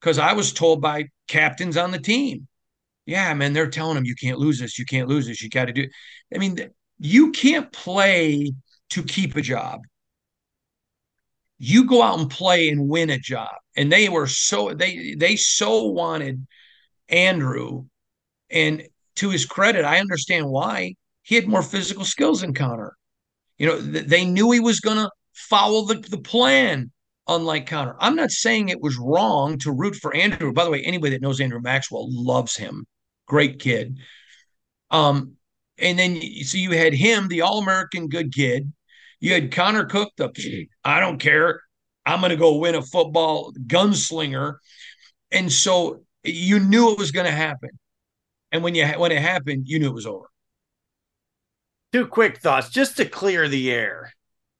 because 0.01 0.17
I 0.17 0.33
was 0.33 0.51
told 0.51 0.81
by 0.81 1.05
captains 1.27 1.77
on 1.77 1.91
the 1.91 1.99
team, 1.99 2.47
yeah, 3.09 3.33
man, 3.33 3.53
they're 3.53 3.69
telling 3.69 3.97
him 3.97 4.05
you 4.05 4.15
can't 4.15 4.39
lose 4.39 4.59
this, 4.59 4.77
you 4.77 4.85
can't 4.85 5.09
lose 5.09 5.27
this, 5.27 5.41
you 5.41 5.49
got 5.49 5.65
to 5.65 5.73
do. 5.73 5.83
It. 5.83 5.91
I 6.33 6.37
mean, 6.37 6.57
you 6.99 7.31
can't 7.31 7.71
play 7.71 8.53
to 8.91 9.03
keep 9.03 9.35
a 9.35 9.41
job. 9.41 9.81
You 11.57 11.85
go 11.85 12.01
out 12.01 12.19
and 12.19 12.29
play 12.29 12.69
and 12.69 12.87
win 12.87 13.09
a 13.09 13.17
job. 13.17 13.55
And 13.75 13.91
they 13.91 14.09
were 14.09 14.27
so 14.27 14.73
they 14.73 15.15
they 15.17 15.35
so 15.35 15.85
wanted 15.85 16.45
Andrew. 17.09 17.85
And 18.49 18.83
to 19.15 19.29
his 19.29 19.45
credit, 19.45 19.85
I 19.85 19.99
understand 19.99 20.49
why 20.49 20.95
he 21.23 21.35
had 21.35 21.47
more 21.47 21.63
physical 21.63 22.05
skills 22.05 22.41
than 22.41 22.53
Connor. 22.53 22.95
You 23.57 23.67
know, 23.67 23.81
th- 23.81 24.05
they 24.05 24.25
knew 24.25 24.51
he 24.51 24.59
was 24.59 24.79
going 24.79 24.97
to 24.97 25.09
follow 25.33 25.85
the, 25.85 25.95
the 25.95 26.17
plan, 26.17 26.91
unlike 27.27 27.67
Connor. 27.67 27.95
I'm 27.99 28.15
not 28.15 28.31
saying 28.31 28.69
it 28.69 28.81
was 28.81 28.97
wrong 28.97 29.57
to 29.59 29.71
root 29.71 29.95
for 29.95 30.15
Andrew. 30.15 30.53
By 30.53 30.63
the 30.63 30.71
way, 30.71 30.81
anybody 30.81 31.11
that 31.11 31.21
knows 31.21 31.41
Andrew 31.41 31.61
Maxwell 31.61 32.07
loves 32.09 32.55
him. 32.55 32.85
Great 33.29 33.59
kid. 33.59 33.99
Um, 34.91 35.35
and 35.77 35.97
then 35.97 36.21
so 36.43 36.57
you 36.57 36.71
had 36.71 36.93
him, 36.93 37.29
the 37.29 37.41
All 37.41 37.59
American 37.59 38.09
good 38.09 38.33
kid. 38.33 38.73
You 39.21 39.33
had 39.33 39.51
Connor 39.51 39.85
Cook, 39.85 40.11
the 40.17 40.67
I 40.83 40.99
don't 40.99 41.19
care. 41.19 41.61
I'm 42.05 42.19
going 42.19 42.31
to 42.31 42.37
go 42.37 42.57
win 42.57 42.75
a 42.75 42.81
football 42.81 43.53
gunslinger. 43.67 44.55
And 45.31 45.51
so 45.51 46.01
you 46.23 46.59
knew 46.59 46.91
it 46.91 46.97
was 46.97 47.11
going 47.11 47.27
to 47.27 47.31
happen. 47.31 47.69
And 48.51 48.63
when 48.63 48.73
you 48.75 48.85
when 48.87 49.11
it 49.11 49.21
happened, 49.21 49.67
you 49.67 49.79
knew 49.79 49.89
it 49.89 49.93
was 49.93 50.07
over. 50.07 50.25
Two 51.93 52.07
quick 52.07 52.39
thoughts 52.39 52.69
just 52.69 52.97
to 52.97 53.05
clear 53.05 53.47
the 53.47 53.71
air. 53.71 54.13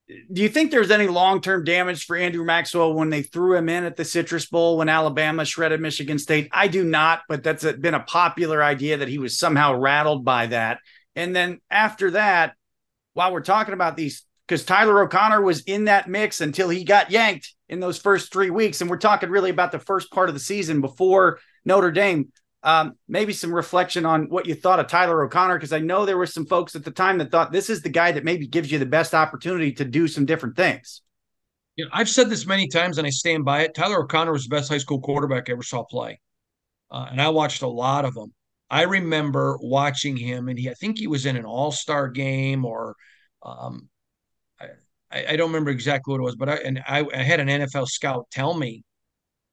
Do 0.10 0.42
you 0.42 0.50
think 0.50 0.72
there's 0.72 0.90
any 0.90 1.08
long 1.08 1.40
term 1.40 1.64
damage 1.64 2.06
for 2.06 2.16
Andrew 2.16 2.44
Maxwell 2.44 2.94
when 2.94 3.12
they 3.12 3.22
threw 3.22 3.56
him 3.56 3.70
in 3.70 3.84
at 3.84 3.96
the 3.96 4.06
Citrus 4.06 4.48
Bowl 4.48 4.78
when 4.78 4.90
Alabama 4.90 5.46
shredded 5.46 5.82
Michigan 5.82 6.18
State? 6.18 6.50
I 6.52 6.68
do 6.68 6.84
not, 6.84 7.22
but 7.30 7.44
that's 7.44 7.64
a, 7.64 7.74
been 7.74 7.94
a 7.94 8.00
popular 8.00 8.64
idea 8.64 8.98
that 8.98 9.08
he 9.08 9.20
was 9.20 9.38
somehow 9.38 9.76
rattled 9.76 10.26
by 10.26 10.48
that. 10.48 10.80
And 11.16 11.36
then 11.36 11.60
after 11.70 12.12
that, 12.12 12.56
while 13.14 13.32
we're 13.32 13.42
talking 13.42 13.76
about 13.76 13.98
these, 13.98 14.26
because 14.48 14.66
Tyler 14.66 15.04
O'Connor 15.04 15.42
was 15.42 15.62
in 15.62 15.86
that 15.86 16.10
mix 16.10 16.42
until 16.42 16.70
he 16.70 16.84
got 16.84 17.12
yanked 17.12 17.54
in 17.68 17.80
those 17.80 18.00
first 18.00 18.34
three 18.34 18.50
weeks. 18.50 18.82
And 18.82 18.90
we're 18.90 18.98
talking 18.98 19.30
really 19.30 19.52
about 19.52 19.72
the 19.72 19.80
first 19.80 20.12
part 20.12 20.30
of 20.30 20.34
the 20.34 20.40
season 20.40 20.82
before 20.82 21.40
Notre 21.66 21.92
Dame. 21.92 22.32
Um, 22.62 22.96
maybe 23.08 23.32
some 23.32 23.54
reflection 23.54 24.06
on 24.06 24.26
what 24.30 24.46
you 24.46 24.54
thought 24.54 24.80
of 24.80 24.88
Tyler 24.88 25.24
O'Connor, 25.24 25.56
because 25.56 25.72
I 25.72 25.80
know 25.80 26.06
there 26.06 26.18
were 26.18 26.26
some 26.26 26.46
folks 26.46 26.76
at 26.76 26.84
the 26.84 26.92
time 26.92 27.18
that 27.20 27.32
thought 27.32 27.52
this 27.52 27.70
is 27.70 27.82
the 27.82 27.90
guy 27.90 28.12
that 28.12 28.26
maybe 28.26 28.48
gives 28.48 28.70
you 28.72 28.80
the 28.80 28.86
best 28.86 29.14
opportunity 29.14 29.72
to 29.74 29.86
do 29.86 30.08
some 30.08 30.26
different 30.26 30.58
things. 30.58 31.02
You 31.78 31.86
know, 31.86 31.92
I've 31.94 32.10
said 32.10 32.30
this 32.30 32.46
many 32.46 32.68
times 32.68 32.98
and 32.98 33.08
I 33.08 33.12
stand 33.12 33.46
by 33.46 33.62
it. 33.62 33.74
Tyler 33.74 34.04
O'Connor 34.04 34.34
was 34.34 34.44
the 34.44 34.56
best 34.56 34.70
high 34.70 34.78
school 34.78 35.00
quarterback 35.00 35.50
I 35.50 35.54
ever 35.54 35.64
saw 35.64 35.84
play. 35.84 36.20
Uh, 36.92 37.08
and 37.12 37.22
I 37.22 37.30
watched 37.30 37.62
a 37.62 37.68
lot 37.68 38.04
of 38.04 38.14
them. 38.14 38.34
I 38.70 38.84
remember 38.84 39.58
watching 39.62 40.18
him, 40.18 40.50
and 40.50 40.60
he, 40.60 40.70
I 40.70 40.74
think 40.74 41.00
he 41.00 41.08
was 41.08 41.26
in 41.26 41.38
an 41.38 41.46
all 41.46 41.72
star 41.72 42.08
game 42.10 42.66
or 42.66 42.96
um, 43.42 43.90
I, 45.12 45.36
don't 45.36 45.50
remember 45.50 45.72
exactly 45.72 46.12
what 46.12 46.20
it 46.20 46.24
was, 46.24 46.36
but 46.36 46.50
I, 46.50 46.56
and 46.56 46.84
I, 46.88 47.06
I 47.14 47.24
had 47.24 47.40
an 47.40 47.48
NFL 47.48 47.88
scout 47.88 48.28
tell 48.32 48.54
me 48.54 48.84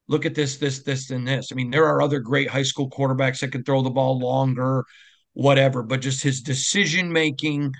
look 0.09 0.27
at 0.27 0.35
this, 0.35 0.57
this, 0.57 0.83
this, 0.83 1.11
and 1.11 1.27
this. 1.27 1.49
I 1.51 1.55
mean, 1.55 1.71
there 1.71 1.87
are 1.87 2.03
other 2.03 2.21
great 2.21 2.49
high 2.49 2.63
school 2.63 2.91
quarterbacks 2.91 3.41
that 3.41 3.53
can 3.53 3.65
throw 3.65 3.83
the 3.83 3.91
ball 3.91 4.19
longer, 4.19 4.85
whatever, 5.33 5.83
but 5.83 6.01
just 6.01 6.23
his 6.23 6.43
decision 6.43 7.13
making, 7.13 7.75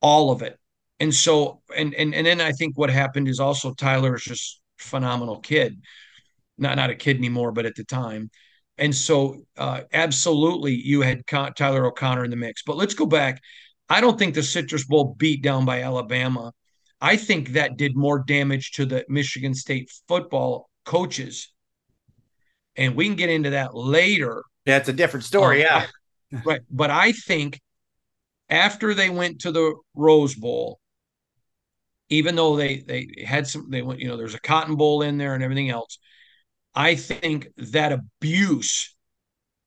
all 0.00 0.30
of 0.30 0.42
it. 0.42 0.58
And 1.00 1.14
so, 1.14 1.62
and 1.76 1.94
and 1.94 2.14
and 2.14 2.26
then 2.26 2.40
I 2.40 2.52
think 2.52 2.76
what 2.76 2.90
happened 2.90 3.28
is 3.28 3.40
also 3.40 3.74
Tyler 3.74 4.14
is 4.14 4.22
just 4.22 4.60
phenomenal 4.78 5.40
kid, 5.40 5.80
not 6.58 6.76
not 6.76 6.90
a 6.90 6.94
kid 6.94 7.16
anymore, 7.16 7.52
but 7.52 7.66
at 7.66 7.74
the 7.74 7.84
time. 7.84 8.30
And 8.78 8.94
so, 8.94 9.44
uh, 9.56 9.82
absolutely, 9.92 10.74
you 10.74 11.02
had 11.02 11.26
Con- 11.26 11.54
Tyler 11.54 11.86
O'Connor 11.86 12.24
in 12.24 12.30
the 12.30 12.36
mix. 12.36 12.62
But 12.62 12.76
let's 12.76 12.94
go 12.94 13.06
back. 13.06 13.40
I 13.88 14.00
don't 14.00 14.18
think 14.18 14.34
the 14.34 14.42
Citrus 14.42 14.86
Bowl 14.86 15.14
beat 15.18 15.42
down 15.42 15.64
by 15.64 15.82
Alabama. 15.82 16.52
I 17.00 17.16
think 17.16 17.50
that 17.50 17.76
did 17.76 17.96
more 17.96 18.20
damage 18.20 18.72
to 18.72 18.86
the 18.86 19.04
Michigan 19.08 19.54
State 19.54 19.90
football 20.08 20.70
coaches 20.84 21.52
and 22.76 22.96
we 22.96 23.06
can 23.06 23.16
get 23.16 23.30
into 23.30 23.50
that 23.50 23.74
later. 23.74 24.42
It's 24.64 24.88
a 24.88 24.92
different 24.92 25.24
story. 25.24 25.64
Um, 25.64 25.84
yeah, 26.30 26.40
right. 26.44 26.60
But 26.70 26.90
I 26.90 27.12
think 27.12 27.60
after 28.48 28.94
they 28.94 29.10
went 29.10 29.40
to 29.42 29.52
the 29.52 29.74
Rose 29.94 30.34
Bowl, 30.34 30.78
even 32.08 32.36
though 32.36 32.56
they 32.56 32.78
they 32.78 33.24
had 33.26 33.46
some, 33.46 33.70
they 33.70 33.82
went, 33.82 34.00
you 34.00 34.08
know, 34.08 34.16
there's 34.16 34.34
a 34.34 34.40
Cotton 34.40 34.76
Bowl 34.76 35.02
in 35.02 35.18
there 35.18 35.34
and 35.34 35.42
everything 35.42 35.70
else. 35.70 35.98
I 36.74 36.94
think 36.94 37.48
that 37.56 37.92
abuse 37.92 38.94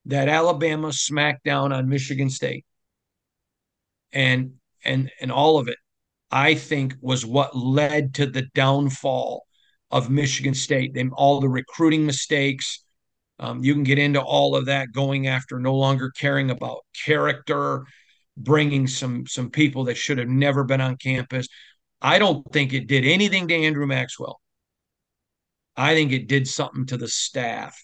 that 0.06 0.30
Alabama 0.30 0.94
smacked 0.94 1.44
down 1.44 1.72
on 1.72 1.90
Michigan 1.90 2.30
State 2.30 2.66
and 4.12 4.54
and 4.84 5.12
and 5.20 5.32
all 5.32 5.58
of 5.58 5.68
it, 5.68 5.78
I 6.32 6.56
think 6.56 6.96
was 7.02 7.26
what 7.26 7.56
led 7.56 8.16
to 8.16 8.26
the 8.26 8.44
downfall 8.54 9.46
of 9.96 10.10
Michigan 10.10 10.54
State. 10.54 10.94
Them 10.94 11.14
all 11.16 11.40
the 11.40 11.48
recruiting 11.48 12.06
mistakes, 12.06 12.84
um, 13.40 13.64
you 13.64 13.74
can 13.74 13.84
get 13.84 13.98
into 13.98 14.22
all 14.22 14.56
of 14.56 14.66
that 14.66 14.92
going 14.92 15.28
after 15.28 15.58
no 15.58 15.74
longer 15.74 16.12
caring 16.12 16.52
about 16.52 16.86
character, 17.06 17.86
bringing 18.36 18.88
some 18.88 19.26
some 19.26 19.50
people 19.50 19.86
that 19.86 19.96
should 19.96 20.18
have 20.18 20.28
never 20.28 20.66
been 20.66 20.82
on 20.82 20.98
campus. 20.98 21.48
I 22.02 22.20
don't 22.20 22.46
think 22.52 22.74
it 22.74 22.88
did 22.88 23.06
anything 23.06 23.48
to 23.48 23.56
Andrew 23.56 23.88
Maxwell. 23.88 24.42
I 25.78 25.94
think 25.94 26.12
it 26.12 26.28
did 26.28 26.46
something 26.48 26.86
to 26.88 26.98
the 26.98 27.08
staff, 27.08 27.82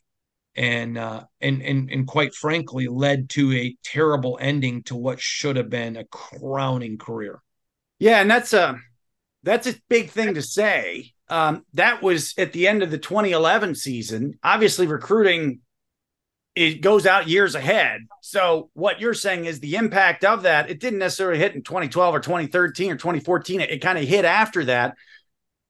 and 0.54 0.98
uh, 0.98 1.24
and 1.40 1.62
and 1.62 1.90
and 1.90 2.06
quite 2.06 2.36
frankly, 2.36 2.88
led 2.90 3.30
to 3.32 3.54
a 3.54 3.76
terrible 3.86 4.38
ending 4.42 4.84
to 4.84 4.98
what 4.98 5.22
should 5.22 5.56
have 5.56 5.70
been 5.70 5.96
a 5.96 6.06
crowning 6.06 6.98
career. 6.98 7.42
Yeah, 8.00 8.22
and 8.22 8.30
that's 8.30 8.52
a 8.52 8.80
that's 9.44 9.68
a 9.68 9.76
big 9.90 10.10
thing 10.10 10.36
to 10.36 10.42
say 10.42 11.14
um, 11.32 11.66
that 11.74 12.04
was 12.04 12.34
at 12.38 12.54
the 12.54 12.68
end 12.68 12.84
of 12.84 12.92
the 12.92 12.98
2011 12.98 13.76
season. 13.76 14.38
Obviously, 14.44 14.86
recruiting 14.86 15.62
it 16.54 16.82
goes 16.82 17.06
out 17.06 17.30
years 17.30 17.56
ahead. 17.56 18.02
So 18.22 18.70
what 18.74 19.00
you're 19.00 19.14
saying 19.14 19.46
is 19.46 19.62
the 19.62 19.76
impact 19.76 20.26
of 20.26 20.44
that. 20.44 20.70
It 20.70 20.82
didn't 20.82 21.00
necessarily 21.00 21.40
hit 21.40 21.56
in 21.56 21.64
2012 21.64 22.14
or 22.14 22.20
2013 22.20 22.92
or 22.92 22.96
2014. 22.96 23.62
It, 23.62 23.70
it 23.70 23.82
kind 23.82 23.98
of 23.98 24.04
hit 24.04 24.26
after 24.26 24.66
that. 24.66 24.96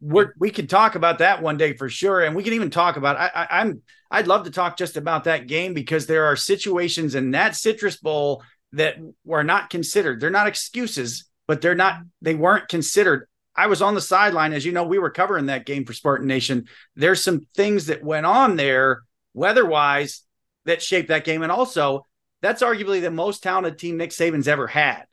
We're, 0.01 0.34
we 0.39 0.50
could 0.50 0.72
talk 0.72 0.96
about 0.96 1.20
that 1.20 1.44
one 1.44 1.58
day 1.58 1.74
for 1.74 1.88
sure, 1.88 2.22
and 2.22 2.36
we 2.36 2.41
can 2.41 2.53
even 2.53 2.72
talk 2.72 2.98
about. 2.98 3.18
I, 3.18 3.30
I, 3.34 3.62
I'm 3.62 3.84
I'd 4.10 4.27
love 4.27 4.46
to 4.46 4.51
talk 4.51 4.75
just 4.75 4.98
about 4.98 5.25
that 5.25 5.46
game 5.46 5.75
because 5.75 6.08
there 6.08 6.25
are 6.25 6.36
situations 6.36 7.13
in 7.13 7.32
that 7.32 7.56
Citrus 7.56 7.98
Bowl 7.98 8.44
that 8.74 8.98
were 9.24 9.44
not 9.44 9.70
considered. 9.70 10.20
They're 10.20 10.32
not 10.32 10.48
excuses, 10.48 11.30
but 11.48 11.62
they're 11.62 11.75
not, 11.75 12.01
they 12.22 12.34
weren't 12.34 12.68
considered. 12.68 13.27
I 13.55 13.67
was 13.67 13.81
on 13.81 13.96
the 13.96 14.01
sideline. 14.01 14.53
As 14.53 14.65
you 14.65 14.72
know, 14.72 14.84
we 14.84 15.00
were 15.00 15.10
covering 15.10 15.48
that 15.48 15.65
game 15.65 15.86
for 15.86 15.93
Spartan 15.93 16.27
Nation. 16.27 16.67
There's 16.96 17.24
some 17.24 17.41
things 17.55 17.88
that 17.88 18.03
went 18.03 18.25
on 18.25 18.55
there 18.55 19.03
weather 19.34 19.65
wise 19.65 20.24
that 20.65 20.81
shaped 20.81 21.10
that 21.10 21.25
game. 21.25 21.43
And 21.43 21.51
also, 21.51 22.05
that's 22.41 22.62
arguably 22.62 23.01
the 23.01 23.12
most 23.12 23.43
talented 23.43 23.77
team 23.77 23.98
Nick 23.98 24.12
Saban's 24.12 24.48
ever 24.48 24.67
had. 24.67 25.03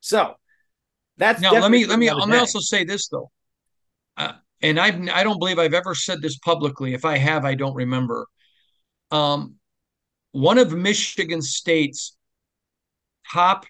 So 0.00 0.34
that's 1.16 1.40
now. 1.40 1.52
Let 1.52 1.70
me 1.70 1.86
let 1.86 1.98
me 1.98 2.10
let 2.12 2.28
me 2.28 2.36
also 2.36 2.60
say 2.60 2.84
this 2.84 3.08
though, 3.08 3.30
uh, 4.16 4.32
and 4.62 4.78
I 4.78 4.88
I 5.12 5.24
don't 5.24 5.38
believe 5.38 5.58
I've 5.58 5.74
ever 5.74 5.94
said 5.94 6.22
this 6.22 6.38
publicly. 6.38 6.94
If 6.94 7.04
I 7.04 7.18
have, 7.18 7.44
I 7.44 7.54
don't 7.54 7.74
remember. 7.74 8.26
Um, 9.10 9.56
one 10.32 10.58
of 10.58 10.72
Michigan 10.72 11.42
State's 11.42 12.16
top 13.32 13.66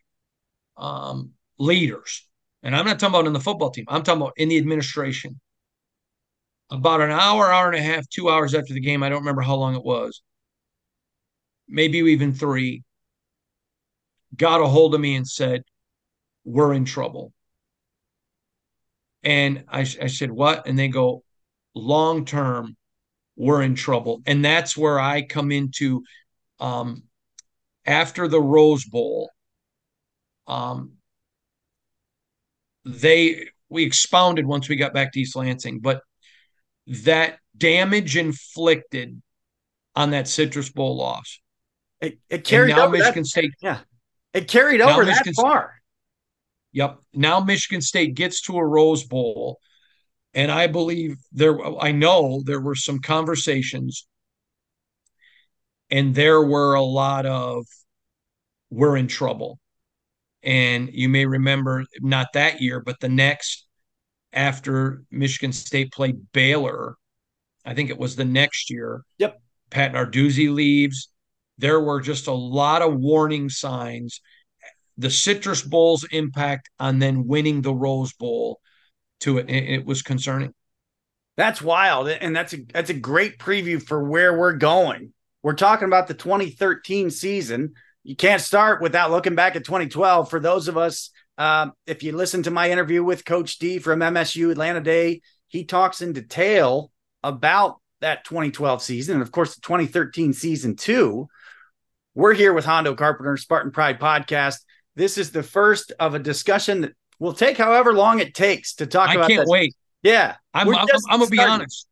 um, 0.76 1.32
leaders, 1.58 2.27
and 2.62 2.74
I'm 2.74 2.84
not 2.84 2.98
talking 2.98 3.14
about 3.14 3.26
in 3.26 3.32
the 3.32 3.40
football 3.40 3.70
team. 3.70 3.84
I'm 3.88 4.02
talking 4.02 4.22
about 4.22 4.34
in 4.36 4.48
the 4.48 4.58
administration. 4.58 5.40
About 6.70 7.00
an 7.00 7.10
hour, 7.10 7.50
hour 7.50 7.68
and 7.68 7.76
a 7.76 7.82
half, 7.82 8.06
two 8.10 8.28
hours 8.28 8.54
after 8.54 8.74
the 8.74 8.80
game, 8.80 9.02
I 9.02 9.08
don't 9.08 9.20
remember 9.20 9.40
how 9.40 9.54
long 9.56 9.74
it 9.74 9.84
was. 9.84 10.22
Maybe 11.66 11.98
even 11.98 12.34
three. 12.34 12.82
Got 14.36 14.60
a 14.60 14.66
hold 14.66 14.94
of 14.94 15.00
me 15.00 15.16
and 15.16 15.26
said, 15.26 15.62
"We're 16.44 16.74
in 16.74 16.84
trouble." 16.84 17.32
And 19.22 19.64
I, 19.68 19.80
I 19.80 20.06
said, 20.06 20.30
What? 20.30 20.66
And 20.66 20.78
they 20.78 20.88
go, 20.88 21.22
Long 21.74 22.24
term, 22.24 22.76
we're 23.36 23.62
in 23.62 23.74
trouble. 23.74 24.22
And 24.26 24.44
that's 24.44 24.76
where 24.76 24.98
I 24.98 25.22
come 25.22 25.52
into 25.52 26.02
um, 26.60 27.04
after 27.86 28.28
the 28.28 28.40
Rose 28.40 28.84
Bowl. 28.84 29.30
Um, 30.46 30.92
they 32.88 33.48
we 33.68 33.84
expounded 33.84 34.46
once 34.46 34.68
we 34.68 34.76
got 34.76 34.94
back 34.94 35.12
to 35.12 35.20
East 35.20 35.36
Lansing, 35.36 35.80
but 35.80 36.02
that 36.86 37.38
damage 37.56 38.16
inflicted 38.16 39.20
on 39.94 40.10
that 40.10 40.26
Citrus 40.26 40.70
Bowl 40.70 40.96
loss. 40.96 41.40
It, 42.00 42.18
it 42.30 42.44
carried 42.44 42.78
over 42.78 42.96
Michigan 42.96 43.22
that, 43.22 43.26
State. 43.26 43.52
Yeah, 43.60 43.80
it 44.32 44.48
carried 44.48 44.80
over 44.80 45.04
that 45.04 45.26
Michigan 45.26 45.34
far. 45.34 45.74
Yep. 46.72 46.98
Now 47.14 47.40
Michigan 47.40 47.80
State 47.82 48.14
gets 48.14 48.42
to 48.42 48.56
a 48.56 48.64
Rose 48.64 49.04
Bowl. 49.04 49.58
And 50.34 50.52
I 50.52 50.66
believe 50.66 51.16
there, 51.32 51.58
I 51.80 51.90
know 51.90 52.42
there 52.44 52.60
were 52.60 52.74
some 52.74 53.00
conversations, 53.00 54.06
and 55.90 56.14
there 56.14 56.42
were 56.42 56.74
a 56.74 56.82
lot 56.82 57.24
of, 57.24 57.64
we're 58.70 58.98
in 58.98 59.08
trouble. 59.08 59.58
And 60.42 60.90
you 60.92 61.08
may 61.08 61.26
remember 61.26 61.84
not 62.00 62.28
that 62.34 62.60
year, 62.60 62.80
but 62.80 63.00
the 63.00 63.08
next 63.08 63.66
after 64.32 65.02
Michigan 65.10 65.52
State 65.52 65.92
played 65.92 66.32
Baylor, 66.32 66.96
I 67.64 67.74
think 67.74 67.90
it 67.90 67.98
was 67.98 68.16
the 68.16 68.24
next 68.24 68.70
year. 68.70 69.02
Yep. 69.18 69.40
Pat 69.70 69.92
Narduzzi 69.92 70.52
leaves. 70.52 71.08
There 71.58 71.80
were 71.80 72.00
just 72.00 72.28
a 72.28 72.32
lot 72.32 72.82
of 72.82 72.94
warning 72.94 73.48
signs 73.48 74.20
the 74.98 75.10
Citrus 75.10 75.62
Bowl's 75.62 76.04
impact 76.10 76.68
on 76.80 76.98
then 76.98 77.26
winning 77.26 77.62
the 77.62 77.74
Rose 77.74 78.12
Bowl 78.12 78.60
to 79.20 79.38
it, 79.38 79.48
it 79.48 79.86
was 79.86 80.02
concerning. 80.02 80.52
That's 81.36 81.62
wild, 81.62 82.08
and 82.08 82.34
that's 82.34 82.52
a 82.52 82.58
that's 82.72 82.90
a 82.90 82.94
great 82.94 83.38
preview 83.38 83.80
for 83.80 84.02
where 84.02 84.36
we're 84.36 84.56
going. 84.56 85.12
We're 85.42 85.54
talking 85.54 85.86
about 85.86 86.08
the 86.08 86.14
2013 86.14 87.10
season. 87.10 87.74
You 88.08 88.16
can't 88.16 88.40
start 88.40 88.80
without 88.80 89.10
looking 89.10 89.34
back 89.34 89.54
at 89.54 89.66
2012. 89.66 90.30
For 90.30 90.40
those 90.40 90.66
of 90.66 90.78
us, 90.78 91.10
uh, 91.36 91.68
if 91.86 92.02
you 92.02 92.16
listen 92.16 92.42
to 92.44 92.50
my 92.50 92.70
interview 92.70 93.04
with 93.04 93.26
Coach 93.26 93.58
D 93.58 93.78
from 93.78 94.00
MSU 94.00 94.50
Atlanta 94.50 94.80
Day, 94.80 95.20
he 95.48 95.66
talks 95.66 96.00
in 96.00 96.14
detail 96.14 96.90
about 97.22 97.82
that 98.00 98.24
2012 98.24 98.80
season, 98.80 99.16
and 99.16 99.22
of 99.22 99.30
course 99.30 99.56
the 99.56 99.60
2013 99.60 100.32
season 100.32 100.74
too. 100.74 101.28
We're 102.14 102.32
here 102.32 102.54
with 102.54 102.64
Hondo 102.64 102.94
Carpenter, 102.94 103.36
Spartan 103.36 103.72
Pride 103.72 104.00
Podcast. 104.00 104.60
This 104.96 105.18
is 105.18 105.30
the 105.30 105.42
first 105.42 105.92
of 106.00 106.14
a 106.14 106.18
discussion 106.18 106.80
that 106.80 106.92
will 107.18 107.34
take 107.34 107.58
however 107.58 107.92
long 107.92 108.20
it 108.20 108.32
takes 108.32 108.76
to 108.76 108.86
talk 108.86 109.10
I 109.10 109.16
about. 109.16 109.24
I 109.26 109.28
can't 109.28 109.40
this. 109.42 109.50
wait. 109.50 109.74
Yeah, 110.02 110.36
I'm. 110.54 110.66
I'm, 110.74 110.86
I'm 111.10 111.18
gonna 111.18 111.26
be 111.26 111.40
honest. 111.40 111.86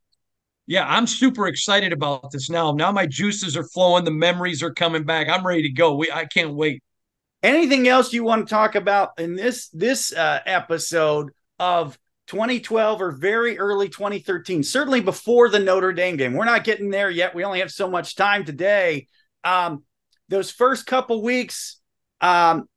Yeah, 0.66 0.84
I'm 0.86 1.06
super 1.06 1.46
excited 1.46 1.92
about 1.92 2.30
this 2.32 2.50
now. 2.50 2.72
Now 2.72 2.90
my 2.90 3.06
juices 3.06 3.56
are 3.56 3.64
flowing. 3.64 4.04
The 4.04 4.10
memories 4.10 4.62
are 4.62 4.72
coming 4.72 5.04
back. 5.04 5.28
I'm 5.28 5.46
ready 5.46 5.62
to 5.62 5.68
go. 5.68 5.94
We, 5.94 6.10
I 6.10 6.24
can't 6.24 6.54
wait. 6.54 6.82
Anything 7.42 7.86
else 7.86 8.12
you 8.12 8.24
want 8.24 8.46
to 8.46 8.50
talk 8.50 8.74
about 8.74 9.10
in 9.18 9.36
this 9.36 9.68
this 9.68 10.12
uh, 10.12 10.40
episode 10.44 11.30
of 11.60 11.96
2012 12.26 13.00
or 13.00 13.12
very 13.12 13.58
early 13.58 13.88
2013? 13.88 14.64
Certainly 14.64 15.02
before 15.02 15.48
the 15.48 15.60
Notre 15.60 15.92
Dame 15.92 16.16
game. 16.16 16.32
We're 16.34 16.44
not 16.44 16.64
getting 16.64 16.90
there 16.90 17.10
yet. 17.10 17.34
We 17.34 17.44
only 17.44 17.60
have 17.60 17.70
so 17.70 17.88
much 17.88 18.16
time 18.16 18.44
today. 18.44 19.06
Um, 19.44 19.84
those 20.28 20.50
first 20.50 20.86
couple 20.86 21.22
weeks, 21.22 21.80
um, 22.20 22.68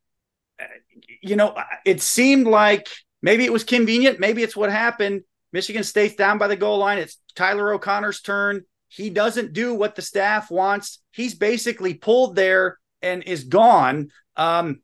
you 1.24 1.36
know, 1.36 1.56
it 1.86 2.02
seemed 2.02 2.46
like 2.46 2.88
maybe 3.24 3.46
it 3.46 3.54
was 3.54 3.64
convenient. 3.64 4.20
Maybe 4.20 4.44
it's 4.44 4.56
what 4.56 4.70
happened. 4.72 5.24
Michigan 5.52 5.84
State's 5.84 6.16
down 6.16 6.38
by 6.38 6.48
the 6.48 6.56
goal 6.56 6.78
line. 6.78 6.98
It's 6.98 7.18
Tyler 7.36 7.74
O'Connor's 7.74 8.22
turn. 8.22 8.64
He 8.88 9.10
doesn't 9.10 9.54
do 9.54 9.74
what 9.74 9.96
the 9.96 10.02
staff 10.02 10.50
wants. 10.50 11.00
He's 11.12 11.36
basically 11.36 11.94
pulled 11.94 12.36
there 12.36 12.78
and 13.02 13.24
is 13.24 13.44
gone 13.46 14.10
um, 14.36 14.82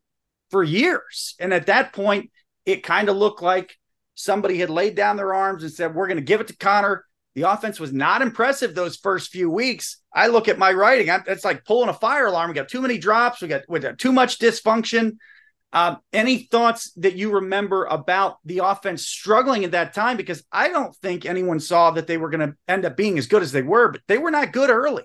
for 0.50 0.62
years. 0.62 1.34
And 1.40 1.52
at 1.52 1.66
that 1.66 1.92
point, 1.92 2.30
it 2.64 2.82
kind 2.82 3.08
of 3.08 3.16
looked 3.16 3.42
like 3.42 3.76
somebody 4.14 4.58
had 4.58 4.70
laid 4.70 4.94
down 4.94 5.16
their 5.16 5.34
arms 5.34 5.62
and 5.62 5.72
said, 5.72 5.94
We're 5.94 6.06
going 6.06 6.18
to 6.18 6.22
give 6.22 6.40
it 6.40 6.48
to 6.48 6.56
Connor. 6.56 7.04
The 7.34 7.42
offense 7.42 7.78
was 7.78 7.92
not 7.92 8.22
impressive 8.22 8.74
those 8.74 8.96
first 8.96 9.30
few 9.30 9.50
weeks. 9.50 9.98
I 10.14 10.28
look 10.28 10.48
at 10.48 10.58
my 10.58 10.72
writing, 10.72 11.14
it's 11.26 11.44
like 11.44 11.66
pulling 11.66 11.90
a 11.90 11.94
fire 11.94 12.26
alarm. 12.26 12.48
We 12.48 12.54
got 12.54 12.68
too 12.68 12.80
many 12.80 12.96
drops, 12.96 13.42
we 13.42 13.48
got, 13.48 13.62
we 13.68 13.78
got 13.78 13.98
too 13.98 14.12
much 14.12 14.38
dysfunction. 14.38 15.18
Um, 15.72 15.98
any 16.12 16.44
thoughts 16.44 16.92
that 16.92 17.16
you 17.16 17.32
remember 17.32 17.84
about 17.84 18.38
the 18.44 18.58
offense 18.58 19.06
struggling 19.06 19.64
at 19.64 19.72
that 19.72 19.94
time? 19.94 20.16
Because 20.16 20.44
I 20.50 20.68
don't 20.68 20.94
think 20.96 21.26
anyone 21.26 21.60
saw 21.60 21.90
that 21.92 22.06
they 22.06 22.16
were 22.16 22.30
going 22.30 22.48
to 22.48 22.56
end 22.68 22.84
up 22.84 22.96
being 22.96 23.18
as 23.18 23.26
good 23.26 23.42
as 23.42 23.52
they 23.52 23.62
were, 23.62 23.90
but 23.90 24.00
they 24.08 24.18
were 24.18 24.30
not 24.30 24.52
good 24.52 24.70
early. 24.70 25.02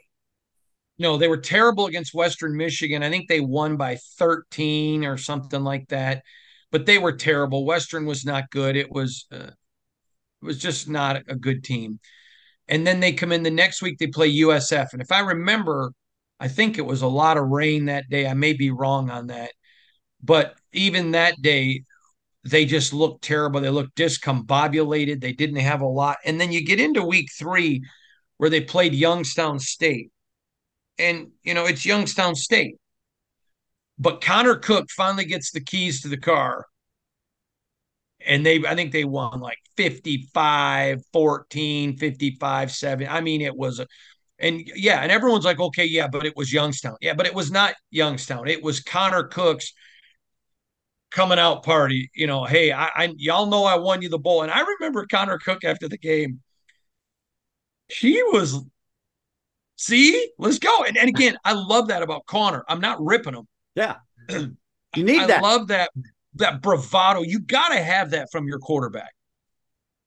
No, 0.98 1.18
they 1.18 1.28
were 1.28 1.38
terrible 1.38 1.88
against 1.88 2.14
Western 2.14 2.56
Michigan. 2.56 3.02
I 3.02 3.10
think 3.10 3.28
they 3.28 3.40
won 3.40 3.76
by 3.76 3.98
13 4.20 5.04
or 5.04 5.18
something 5.18 5.64
like 5.64 5.88
that, 5.90 6.24
but 6.72 6.86
they 6.86 7.00
were 7.00 7.14
terrible. 7.14 7.66
Western 7.66 8.06
was 8.06 8.24
not 8.24 8.52
good. 8.52 8.76
It 8.76 8.92
was 8.92 9.26
uh, 9.32 9.50
it 10.42 10.46
was 10.46 10.60
just 10.60 10.88
not 10.88 11.24
a 11.28 11.36
good 11.36 11.64
team. 11.64 12.00
And 12.68 12.86
then 12.86 13.00
they 13.00 13.14
come 13.14 13.32
in 13.32 13.42
the 13.44 13.52
next 13.52 13.82
week. 13.82 13.98
They 13.98 14.08
play 14.08 14.32
USF, 14.32 14.94
and 14.94 15.02
if 15.02 15.12
I 15.12 15.22
remember, 15.22 15.92
I 16.40 16.48
think 16.48 16.78
it 16.78 16.86
was 16.86 17.02
a 17.02 17.08
lot 17.08 17.38
of 17.38 17.50
rain 17.50 17.86
that 17.86 18.10
day. 18.10 18.28
I 18.28 18.36
may 18.36 18.54
be 18.54 18.70
wrong 18.70 19.10
on 19.10 19.28
that 19.28 19.52
but 20.24 20.56
even 20.74 21.12
that 21.12 21.42
day, 21.42 21.84
they 22.44 22.66
just 22.66 22.94
looked 22.94 23.24
terrible. 23.24 23.62
They 23.62 23.70
looked 23.70 23.96
discombobulated. 23.96 25.22
They 25.22 25.34
didn't 25.34 25.58
have 25.58 25.82
a 25.82 25.88
lot. 25.88 26.18
And 26.26 26.40
then 26.42 26.52
you 26.52 26.66
get 26.66 26.80
into 26.80 27.04
week 27.04 27.30
three 27.38 27.84
where 28.38 28.50
they 28.50 28.62
played 28.62 28.94
Youngstown 28.94 29.60
State. 29.60 30.12
And, 30.98 31.28
you 31.44 31.54
know, 31.54 31.66
it's 31.66 31.86
Youngstown 31.86 32.36
State. 32.36 32.78
But 34.00 34.22
Connor 34.22 34.56
Cook 34.56 34.90
finally 34.90 35.26
gets 35.26 35.52
the 35.52 35.62
keys 35.62 36.02
to 36.02 36.08
the 36.08 36.18
car. 36.18 36.66
And 38.26 38.46
they, 38.46 38.64
I 38.66 38.76
think 38.76 38.92
they 38.92 39.06
won 39.06 39.40
like 39.40 39.58
55, 39.78 41.04
14, 41.14 41.98
55, 41.98 42.72
7. 42.72 43.08
I 43.08 43.22
mean, 43.22 43.42
it 43.42 43.56
was 43.56 43.80
a, 43.80 43.88
and 44.40 44.62
yeah, 44.76 45.02
and 45.02 45.12
everyone's 45.12 45.46
like, 45.46 45.60
okay, 45.60 45.86
yeah, 45.86 46.08
but 46.08 46.26
it 46.26 46.36
was 46.36 46.52
Youngstown. 46.52 46.98
Yeah, 47.00 47.14
but 47.14 47.28
it 47.28 47.36
was 47.36 47.52
not 47.52 47.76
Youngstown. 47.92 48.48
It 48.48 48.64
was 48.64 48.80
Connor 48.80 49.24
Cook's 49.24 49.74
coming 51.12 51.40
out 51.40 51.64
party. 51.64 52.10
You 52.16 52.28
know, 52.28 52.46
hey, 52.46 52.72
I, 52.72 52.90
I 52.96 53.14
y'all 53.18 53.46
know 53.46 53.66
I 53.66 53.76
won 53.76 54.02
you 54.02 54.10
the 54.10 54.20
bowl. 54.20 54.44
And 54.44 54.52
I 54.52 54.62
remember 54.62 55.06
Connor 55.06 55.38
Cook 55.38 55.64
after 55.64 55.88
the 55.88 55.98
game. 55.98 56.42
She 57.90 58.24
was, 58.24 58.58
see, 59.76 60.32
let's 60.40 60.60
go. 60.60 60.84
And, 60.86 60.98
and 60.98 61.10
again, 61.10 61.38
I 61.44 61.54
love 61.54 61.90
that 61.90 62.02
about 62.02 62.26
Connor. 62.26 62.64
I'm 62.70 62.80
not 62.80 63.04
ripping 63.04 63.36
him. 63.36 63.48
Yeah. 63.76 63.98
You 64.94 65.06
need 65.06 65.22
I 65.22 65.28
that. 65.28 65.42
love 65.42 65.68
that 65.70 65.90
that 66.34 66.62
bravado. 66.62 67.22
You 67.22 67.40
got 67.40 67.70
to 67.70 67.82
have 67.82 68.10
that 68.10 68.28
from 68.30 68.46
your 68.46 68.60
quarterback. 68.60 69.14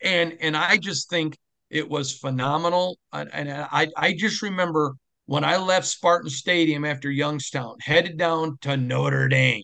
And 0.03 0.37
and 0.43 0.55
I 0.55 0.77
just 0.77 1.09
think 1.09 1.38
it 1.71 1.88
was 1.88 2.12
phenomenal. 2.12 2.99
And, 3.11 3.33
and 3.33 3.51
I 3.51 3.88
I 3.97 4.12
just 4.12 4.43
remember 4.43 4.95
when 5.25 5.43
I 5.43 5.57
left 5.57 5.87
Spartan 5.87 6.29
Stadium 6.29 6.85
after 6.85 7.11
Youngstown, 7.11 7.77
headed 7.81 8.19
down 8.19 8.59
to 8.61 8.77
Notre 8.77 9.29
Dame. 9.29 9.62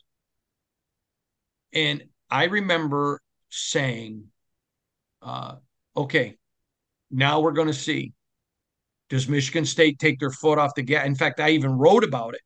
And 1.73 2.05
I 2.31 2.45
remember 2.45 3.21
saying, 3.49 4.25
uh, 5.23 5.57
okay, 5.97 6.37
now 7.11 7.41
we're 7.41 7.53
going 7.53 7.69
to 7.69 7.75
see. 7.75 8.13
Does 9.09 9.29
Michigan 9.29 9.65
State 9.65 9.99
take 9.99 10.21
their 10.21 10.31
foot 10.31 10.59
off 10.59 10.75
the 10.77 10.83
gas? 10.83 11.05
In 11.05 11.17
fact, 11.17 11.41
I 11.41 11.51
even 11.51 11.73
wrote 11.73 12.05
about 12.05 12.35
it. 12.35 12.43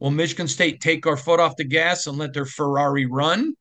Will 0.00 0.10
Michigan 0.10 0.48
State 0.48 0.80
take 0.80 1.06
our 1.06 1.16
foot 1.16 1.40
off 1.40 1.56
the 1.56 1.64
gas 1.64 2.06
and 2.06 2.18
let 2.18 2.34
their 2.34 2.44
Ferrari 2.44 3.06
run? 3.06 3.54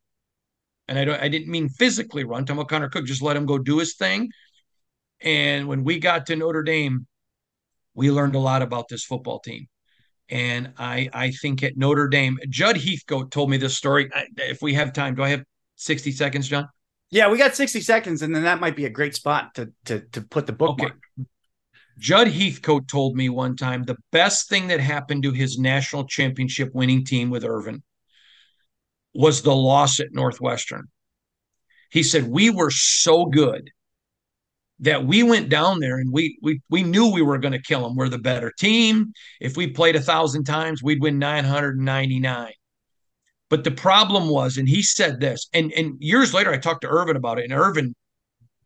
And 0.87 0.99
I 0.99 1.05
don't 1.05 1.21
I 1.21 1.29
didn't 1.29 1.49
mean 1.49 1.69
physically 1.69 2.23
run. 2.23 2.39
I'm 2.39 2.45
talking 2.45 2.59
about 2.59 2.69
Connor 2.69 2.89
Cook, 2.89 3.05
just 3.05 3.21
let 3.21 3.37
him 3.37 3.45
go 3.45 3.57
do 3.57 3.79
his 3.79 3.95
thing. 3.95 4.29
And 5.21 5.67
when 5.67 5.83
we 5.83 5.99
got 5.99 6.25
to 6.27 6.35
Notre 6.35 6.63
Dame, 6.63 7.07
we 7.93 8.11
learned 8.11 8.35
a 8.35 8.39
lot 8.39 8.61
about 8.61 8.87
this 8.89 9.05
football 9.05 9.39
team. 9.39 9.67
And 10.29 10.73
I 10.77 11.09
I 11.13 11.31
think 11.31 11.63
at 11.63 11.77
Notre 11.77 12.07
Dame, 12.07 12.39
Judd 12.49 12.77
Heathcote 12.77 13.31
told 13.31 13.49
me 13.49 13.57
this 13.57 13.77
story. 13.77 14.09
Uh, 14.13 14.23
if 14.37 14.61
we 14.61 14.73
have 14.73 14.93
time, 14.93 15.15
do 15.15 15.23
I 15.23 15.29
have 15.29 15.43
60 15.75 16.11
seconds, 16.11 16.47
John? 16.47 16.67
Yeah, 17.11 17.29
we 17.29 17.37
got 17.37 17.55
60 17.55 17.81
seconds, 17.81 18.23
and 18.23 18.35
then 18.35 18.43
that 18.43 18.59
might 18.59 18.75
be 18.75 18.85
a 18.85 18.89
great 18.89 19.15
spot 19.15 19.53
to 19.55 19.71
to 19.85 20.01
to 20.11 20.21
put 20.21 20.47
the 20.47 20.53
bookmark. 20.53 20.93
Okay. 21.19 21.27
Judd 21.97 22.27
Heathcote 22.27 22.87
told 22.87 23.15
me 23.15 23.29
one 23.29 23.55
time 23.55 23.83
the 23.83 23.97
best 24.11 24.49
thing 24.49 24.67
that 24.67 24.79
happened 24.79 25.23
to 25.23 25.31
his 25.31 25.57
national 25.57 26.05
championship 26.05 26.73
winning 26.73 27.05
team 27.05 27.29
with 27.29 27.45
Earvin 27.45 27.83
was 29.13 29.41
the 29.41 29.55
loss 29.55 29.99
at 29.99 30.11
Northwestern. 30.11 30.89
He 31.89 32.03
said, 32.03 32.27
We 32.27 32.49
were 32.49 32.71
so 32.71 33.25
good 33.25 33.71
that 34.79 35.05
we 35.05 35.23
went 35.23 35.49
down 35.49 35.79
there 35.79 35.97
and 35.97 36.11
we 36.11 36.37
we 36.41 36.61
we 36.69 36.83
knew 36.83 37.11
we 37.11 37.21
were 37.21 37.37
going 37.37 37.53
to 37.53 37.61
kill 37.61 37.81
them. 37.81 37.95
We're 37.95 38.09
the 38.09 38.17
better 38.17 38.51
team. 38.57 39.13
If 39.39 39.55
we 39.55 39.67
played 39.67 39.95
a 39.95 40.01
thousand 40.01 40.43
times, 40.43 40.83
we'd 40.83 41.01
win 41.01 41.17
999. 41.17 42.51
But 43.49 43.63
the 43.63 43.71
problem 43.71 44.27
was, 44.27 44.57
and 44.57 44.67
he 44.67 44.81
said 44.83 45.19
this, 45.19 45.47
and 45.53 45.71
and 45.73 45.95
years 45.99 46.33
later 46.33 46.51
I 46.51 46.57
talked 46.57 46.81
to 46.81 46.89
Earvin 46.89 47.15
about 47.15 47.39
it, 47.39 47.45
and 47.45 47.53
Earvin 47.53 47.95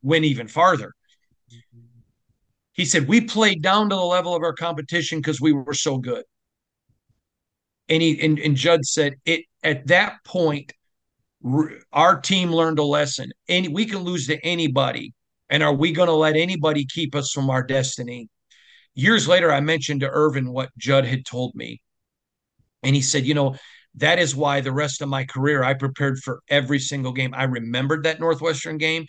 went 0.01 0.25
even 0.25 0.47
farther. 0.47 0.93
He 2.73 2.85
said 2.85 3.07
we 3.07 3.21
played 3.21 3.61
down 3.61 3.89
to 3.89 3.95
the 3.95 4.01
level 4.01 4.35
of 4.35 4.41
our 4.41 4.53
competition 4.53 5.19
because 5.19 5.41
we 5.41 5.51
were 5.51 5.73
so 5.73 5.97
good. 5.97 6.23
And 7.87 8.01
he 8.01 8.19
and, 8.21 8.39
and 8.39 8.55
Judd 8.55 8.85
said 8.85 9.15
it 9.25 9.45
at 9.63 9.85
that 9.87 10.23
point, 10.23 10.73
our 11.91 12.19
team 12.19 12.51
learned 12.51 12.79
a 12.79 12.83
lesson. 12.83 13.31
And 13.47 13.73
we 13.73 13.85
can 13.85 13.99
lose 13.99 14.27
to 14.27 14.43
anybody 14.45 15.13
and 15.49 15.63
are 15.63 15.73
we 15.73 15.91
going 15.91 16.07
to 16.07 16.13
let 16.13 16.35
anybody 16.35 16.85
keep 16.85 17.15
us 17.15 17.31
from 17.31 17.49
our 17.49 17.63
destiny? 17.63 18.29
Years 18.95 19.27
later, 19.27 19.51
I 19.51 19.59
mentioned 19.59 20.01
to 20.01 20.09
Earvin 20.09 20.51
what 20.51 20.69
Judd 20.77 21.05
had 21.05 21.25
told 21.25 21.55
me. 21.55 21.81
And 22.83 22.95
he 22.95 23.01
said, 23.01 23.25
you 23.25 23.33
know, 23.33 23.55
that 23.95 24.19
is 24.19 24.35
why 24.35 24.61
the 24.61 24.71
rest 24.71 25.01
of 25.01 25.09
my 25.09 25.25
career 25.25 25.63
I 25.63 25.73
prepared 25.73 26.19
for 26.19 26.41
every 26.49 26.79
single 26.79 27.11
game. 27.11 27.33
I 27.33 27.43
remembered 27.43 28.03
that 28.03 28.19
Northwestern 28.19 28.77
game. 28.77 29.05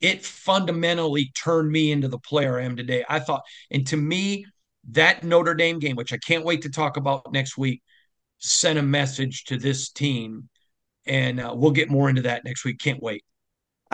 It 0.00 0.24
fundamentally 0.24 1.30
turned 1.34 1.70
me 1.70 1.92
into 1.92 2.08
the 2.08 2.18
player 2.18 2.58
I 2.58 2.64
am 2.64 2.76
today. 2.76 3.04
I 3.08 3.20
thought, 3.20 3.42
and 3.70 3.86
to 3.88 3.96
me, 3.96 4.46
that 4.90 5.24
Notre 5.24 5.54
Dame 5.54 5.78
game, 5.78 5.96
which 5.96 6.12
I 6.12 6.18
can't 6.18 6.44
wait 6.44 6.62
to 6.62 6.70
talk 6.70 6.96
about 6.96 7.32
next 7.32 7.56
week, 7.56 7.82
sent 8.38 8.78
a 8.78 8.82
message 8.82 9.44
to 9.44 9.56
this 9.56 9.90
team. 9.90 10.48
And 11.06 11.40
uh, 11.40 11.54
we'll 11.56 11.70
get 11.70 11.90
more 11.90 12.08
into 12.08 12.22
that 12.22 12.44
next 12.44 12.64
week. 12.64 12.78
Can't 12.78 13.02
wait. 13.02 13.24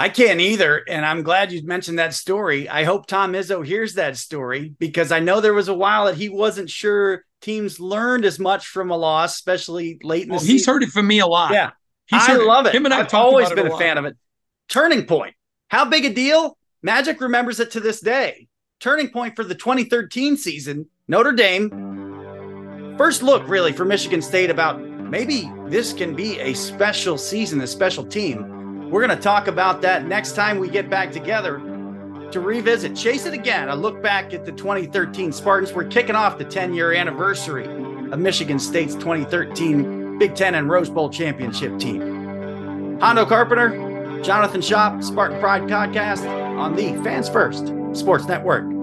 I 0.01 0.09
can't 0.09 0.41
either. 0.41 0.83
And 0.89 1.05
I'm 1.05 1.23
glad 1.23 1.53
you 1.53 1.63
mentioned 1.63 1.99
that 1.99 2.15
story. 2.15 2.69
I 2.69 2.85
hope 2.85 3.07
Tom 3.07 3.35
Izzo 3.35 3.65
hears 3.65 3.95
that 3.95 4.17
story 4.17 4.75
because 4.79 5.13
I 5.13 5.21
know 5.21 5.41
there 5.41 5.55
was 5.55 5.69
a 5.69 5.75
while 5.75 6.07
that 6.07 6.17
he 6.17 6.29
wasn't 6.29 6.71
sure 6.71 7.25
teams 7.41 7.81
learned 7.81 8.25
as 8.25 8.39
much 8.39 8.67
from 8.67 8.91
a 8.91 8.97
loss, 8.97 9.35
especially 9.35 9.99
late 10.03 10.23
in 10.23 10.31
the 10.31 10.37
oh, 10.37 10.39
season. 10.39 10.55
He's 10.55 10.67
heard 10.67 10.83
it 10.83 10.91
from 10.91 11.07
me 11.07 11.19
a 11.19 11.27
lot. 11.27 11.53
Yeah. 11.53 11.71
He's 12.07 12.23
I 12.29 12.37
love 12.37 12.67
it. 12.67 12.75
Him 12.75 12.87
and 12.87 12.95
I 12.95 12.99
have 12.99 13.15
always 13.15 13.51
been 13.51 13.69
a, 13.69 13.75
a 13.75 13.79
fan 13.79 13.99
of 13.99 14.05
it. 14.05 14.17
Turning 14.69 15.07
point. 15.07 15.35
How 15.69 15.85
big 15.85 16.05
a 16.05 16.13
deal? 16.13 16.57
Magic 16.83 17.21
remembers 17.21 17.61
it 17.61 17.73
to 17.73 17.81
this 17.81 18.01
day. 18.01 18.49
Turning 18.81 19.11
point 19.11 19.37
for 19.37 19.45
the 19.45 19.55
2013 19.55 20.37
season, 20.37 20.87
Notre 21.07 21.33
Dame. 21.33 22.95
First 22.97 23.23
look, 23.23 23.47
really, 23.49 23.73
for 23.73 23.85
Michigan 23.85 24.23
State 24.23 24.51
about 24.51 24.81
maybe 24.81 25.51
this 25.67 25.93
can 25.93 26.15
be 26.15 26.41
a 26.41 26.55
special 26.55 27.19
season, 27.19 27.61
a 27.61 27.67
special 27.67 28.05
team. 28.05 28.60
We're 28.91 29.07
going 29.07 29.17
to 29.17 29.23
talk 29.23 29.47
about 29.47 29.83
that 29.83 30.07
next 30.07 30.33
time 30.33 30.59
we 30.59 30.69
get 30.69 30.91
back 30.91 31.13
together 31.13 31.59
to 32.33 32.41
revisit 32.41 32.97
Chase 32.97 33.25
It 33.25 33.35
Again, 33.35 33.69
a 33.69 33.77
look 33.77 34.03
back 34.03 34.35
at 34.35 34.45
the 34.45 34.51
2013 34.51 35.31
Spartans. 35.31 35.73
We're 35.73 35.85
kicking 35.85 36.17
off 36.17 36.39
the 36.39 36.45
10 36.45 36.75
year 36.75 36.93
anniversary 36.93 37.67
of 38.11 38.19
Michigan 38.19 38.59
State's 38.59 38.95
2013 38.95 40.19
Big 40.19 40.35
Ten 40.35 40.57
and 40.57 40.69
Rose 40.69 40.91
Bowl 40.91 41.09
championship 41.09 41.79
team. 41.79 42.99
Hondo 43.01 43.25
Carpenter, 43.25 44.21
Jonathan 44.23 44.61
Shop, 44.61 45.03
Spartan 45.03 45.39
Pride 45.39 45.63
podcast 45.63 46.29
on 46.59 46.75
the 46.75 46.93
Fans 47.05 47.29
First 47.29 47.73
Sports 47.95 48.27
Network. 48.27 48.80